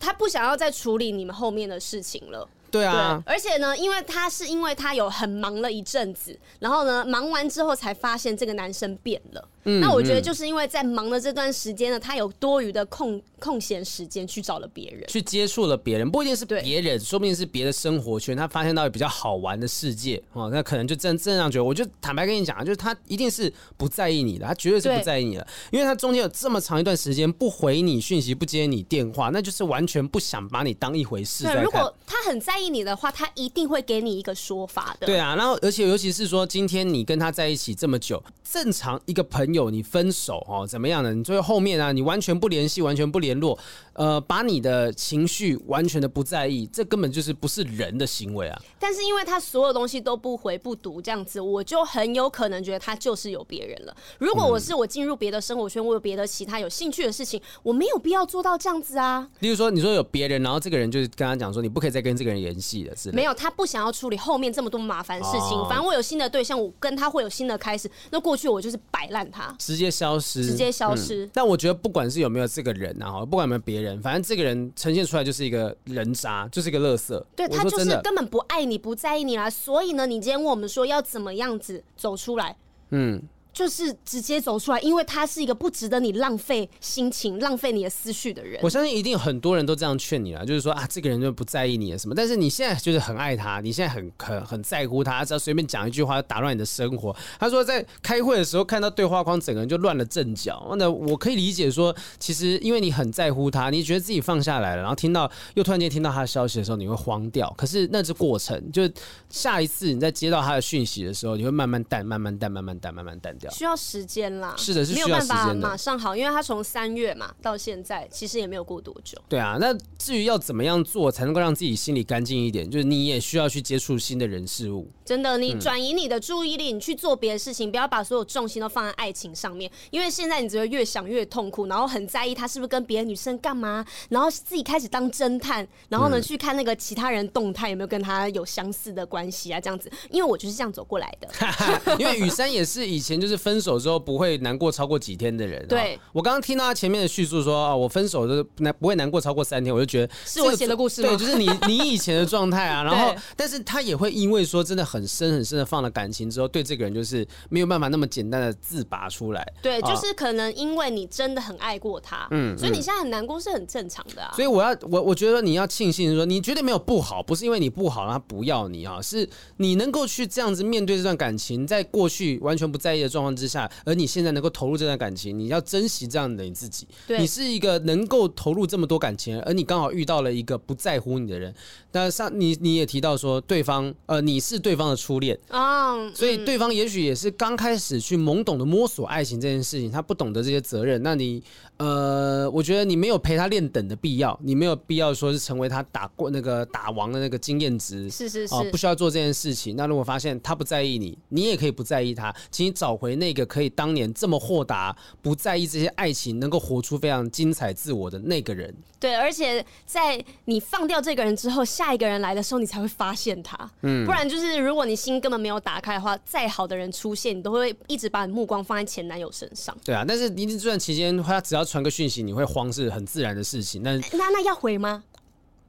[0.00, 2.48] 他不想要再处理你们后面的事情了。
[2.70, 9.48] 对啊对，而且呢，因为他是因为他有很忙了一阵子，然后呢，忙完之后才发现这个男生变了。
[9.64, 21.64] 嗯，那我觉得就是因为在忙的这段时间呢，他有多余的空空闲时间去找了别人，去接触了别人，不一定是别人，说不定是别的生活圈，他发现到比较好玩的世界哦，那可能就真这样觉得。
[21.64, 31.44] 我就坦白跟你讲啊，就是他一定是不在意你的，他绝对是不在意你的，因为他中间有这么长一段时间不回你讯息，不接你电话，那就是完全不想把你当一回事。
[31.44, 35.06] 对，如果他很在你的话，他一定会给你一个说法的。
[35.06, 41.14] 对啊，然后而且尤其是说，今天你跟他在一起这么久，正常一个朋友你分手哦，怎么样的？
[41.14, 43.58] 你最后后面啊，你完全不联系，完全不联络，
[43.98, 48.56] 呃，把你的情绪完全的不在意，这根本就是不是人的行为啊。
[48.78, 53.96] 但是因为他所有东西都不回不读这样子，我就很有可能觉得他就是有别人了。
[54.18, 59.28] 如果我是我进入别的生活圈，我有别的其他有兴趣的事情，我没有必要做到这样子啊。
[59.40, 65.58] 例如说，你说有别人，然后这个人就是跟他讲说，你不可以再跟这个人联系了，是没有，他不想要处理后面这么多麻烦事情。
[65.68, 67.90] 反正我有新的对象，我跟他会有新的开始。
[68.12, 71.26] 那过去我就是摆烂他，直接消失，直接消失。
[71.26, 77.24] 嗯、但我觉得不管是有没有这个人啊，不管有没有别人，反正这个人呈现出来就是一个人渣，就是一个乐色。
[77.36, 79.48] 对，他就是根本不爱你，不在意你啦。
[79.48, 82.56] 所以呢，你今天问我们说要怎么样子走出来？
[82.90, 83.22] 嗯。
[83.58, 88.60] 就是直接走出来，因为他是一个不值得你浪费心情、浪费你的思绪的人。
[88.62, 97.16] 我相信一定很多人都这样劝你了，就是说啊，这个人就不在意你了什么，但是你现在就是很爱他，你现在很很很在乎他，只要随便讲一句话就打乱你的生活。
[97.40, 100.76] 他说在开会的时候看到对话框，整个人就乱了阵脚。
[100.78, 107.52] 那我可以理解说，其实因为你很在乎他，你觉得自己放下来了，然后听到又突然间听到他的消息的时候，你会慌掉。
[107.58, 108.88] 可是那是过程，就
[109.28, 113.47] 下一次你在接到他的讯息的时候，你会慢慢淡、慢慢淡、慢慢淡、慢慢淡掉。
[113.48, 113.56] 掉。
[113.56, 119.18] 需要时间啦，是的，是需要没有办法马上好，因为他从三月嘛到现在，其实也没有过多久。
[119.28, 124.88] 对啊，那至于要怎么样做才能够让自己心里干净一点，就是你也需要去接触新的人事物。
[125.04, 139.90] 真的，你转移你的注意力，你去做别的事情，不要把所有重心都放在爱情上面，因为现在你只会越想越痛苦，然后很在意他是不是跟别的女生干嘛，然后自己开始当侦探，然后呢、嗯、去看那个其他人动态有没有跟他有相似的关系啊，这样子。
[140.10, 141.28] 因为我就是这样走过来的。
[141.98, 145.66] 因为雨珊也是以前就是分手之后不会难过超过几天的人。
[145.66, 151.08] 对，我刚刚听到他前面的叙述说啊，我分手的难不会难过超过三天，我就觉得是我写的故事吗？
[151.08, 152.82] 对，就是你 你以前的状态啊。
[152.82, 155.78] 然后，但是他也会因为说真的很深很深的放。
[155.78, 159.46] 了感情之后，对这个人就是没有办法那么简单的自拔出来。
[159.62, 164.32] 对，就是可能因为你真的很爱过他，嗯，所以你现在很难过是很正常的啊。
[164.34, 169.28] 所以我要我我觉得你要庆幸说，你绝对没有不好，不是因为你不好让他不要你啊，是
[169.58, 176.86] 你能够去这样子面对这段感情，在过去完全不在意的状况之下，而你现在能够投入这段感情，你要珍惜这样的你自己。
[177.06, 181.54] 对，你是一个能够投入这么多感情，而你刚好遇到了一个不在乎你的人。
[181.92, 191.02] 那上你你也提到说，对方呃你是对方的初恋啊，所以对方也许也是刚开始去懵懂的摸索爱情这件事情，他不懂得这些责任。
[191.02, 191.42] 那你
[191.78, 199.74] 呃，我觉得你没有陪他练等的必要，你没有必要说是成为他打过那个打王的那个经验值，是是是，不需要做这件事情。
[199.76, 208.74] 那如果发现他不在意你，你也可以不在意他，请你找回那个可以当年这么豁达、不在意这些爱情，能够活出非常精彩自我的那个人。
[209.00, 213.56] 对，而且在你放掉这个人之后，下一个人来的时候，你才会发现他。
[213.82, 219.76] 嗯，不然就是如果你心根本没有打开的话，再好的人出现，你都会一直把你目光放在前男友身上。
[219.84, 223.82] 对啊，但是你这段期间，他只要传个讯息，你会慌是很自然的事情。
[223.82, 225.04] 那那那要回吗？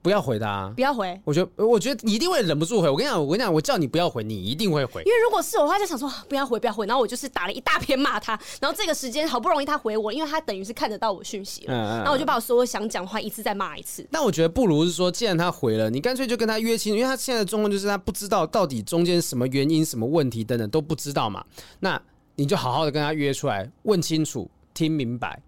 [0.02, 1.20] 不要回他，不要回。
[1.26, 2.90] 我觉得，我觉得你一定会忍不住回。
[2.90, 5.02] 我跟你讲，我跟你讲，我叫你不要回，你一定会回。
[5.04, 6.86] 因为如果是我的话，就想说不要回，不要回。
[6.86, 8.40] 然后我就是打了一大篇骂他。
[8.62, 11.74] 然后这个时间好不容易他回我，因为他等于是看得到我讯息了。
[11.74, 14.08] 然后我就把我所有想讲的话一次再骂一次。
[14.12, 21.44] 那我觉得不如是说，既然他回了，你干脆就跟他约清，因为他现在的状况就是他不知道到底中间什么原因、什么问题等等都不知道嘛。
[21.82, 22.02] 那
[22.36, 25.42] 你就好好的跟他约出来，问清楚，听明白。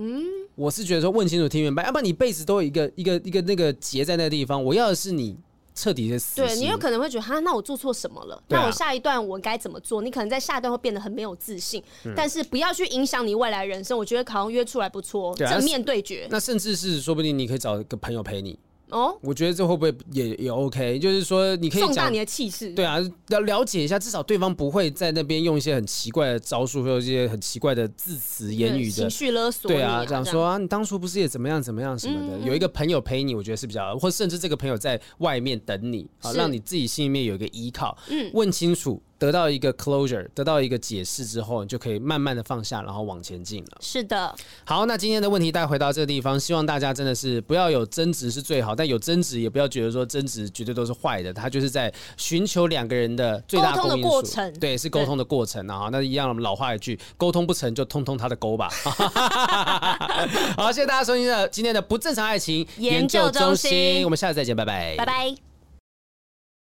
[0.00, 0.24] 嗯，
[0.54, 4.62] 我是觉得说问清楚听明白，要不然你一辈子都有一个一个一个那个结在那个地方。
[4.64, 5.36] 我要的是你
[5.74, 6.36] 彻底的死。
[6.36, 8.36] 对，你有可能会觉得哈，那我做错什么了？
[8.36, 10.00] 啊、那我下一段我该怎么做？
[10.00, 13.96] 你可能在下一段会变得很没有自信，嗯、但是不要去影响你未来人生。
[13.98, 16.26] 我觉得好像约出来不错，正、啊、面对决。
[16.30, 18.58] 那甚至是说不定你可以找一个朋友陪你。
[18.90, 20.98] 哦，我觉得这会不会也也 OK？
[20.98, 22.98] 就是说，你可以放大你的气势，对啊，
[23.28, 29.70] 要了解一下，至少对方不会在那边用一些很奇怪的招数，或者一些很奇怪的字词言语的情绪勒索。
[29.70, 32.38] 对啊，这样说啊，你当初不是也怎么样怎么样什么的？
[32.38, 37.96] 嗯、有一个朋友陪你，我觉得是比较，或甚至这个朋友在外面等你啊，让你自己心里面有一个依靠。
[38.08, 39.00] 嗯，问清楚。
[39.20, 43.78] 得到一个 closure，得到一个解释之后，你就可以慢慢的放下，然后往前进了。
[43.80, 44.34] 是的。
[44.64, 53.90] 好，那今天的问题带回到这个地方，希望大家真的是不要有争执是最好，但有争执也不要觉得说争执绝对都是坏的，它就是在寻求两个人的最大公因数。
[53.90, 54.52] 沟通的过程。
[54.54, 55.90] 对，是沟通的过程啊。
[55.92, 58.70] 那一样，我们老话一句，沟通不成就通通他的沟吧。
[60.56, 64.96] 好，谢谢大家收听的今天的不正常爱情研究中心，我们下次再见，拜拜。
[64.96, 65.49] 拜拜。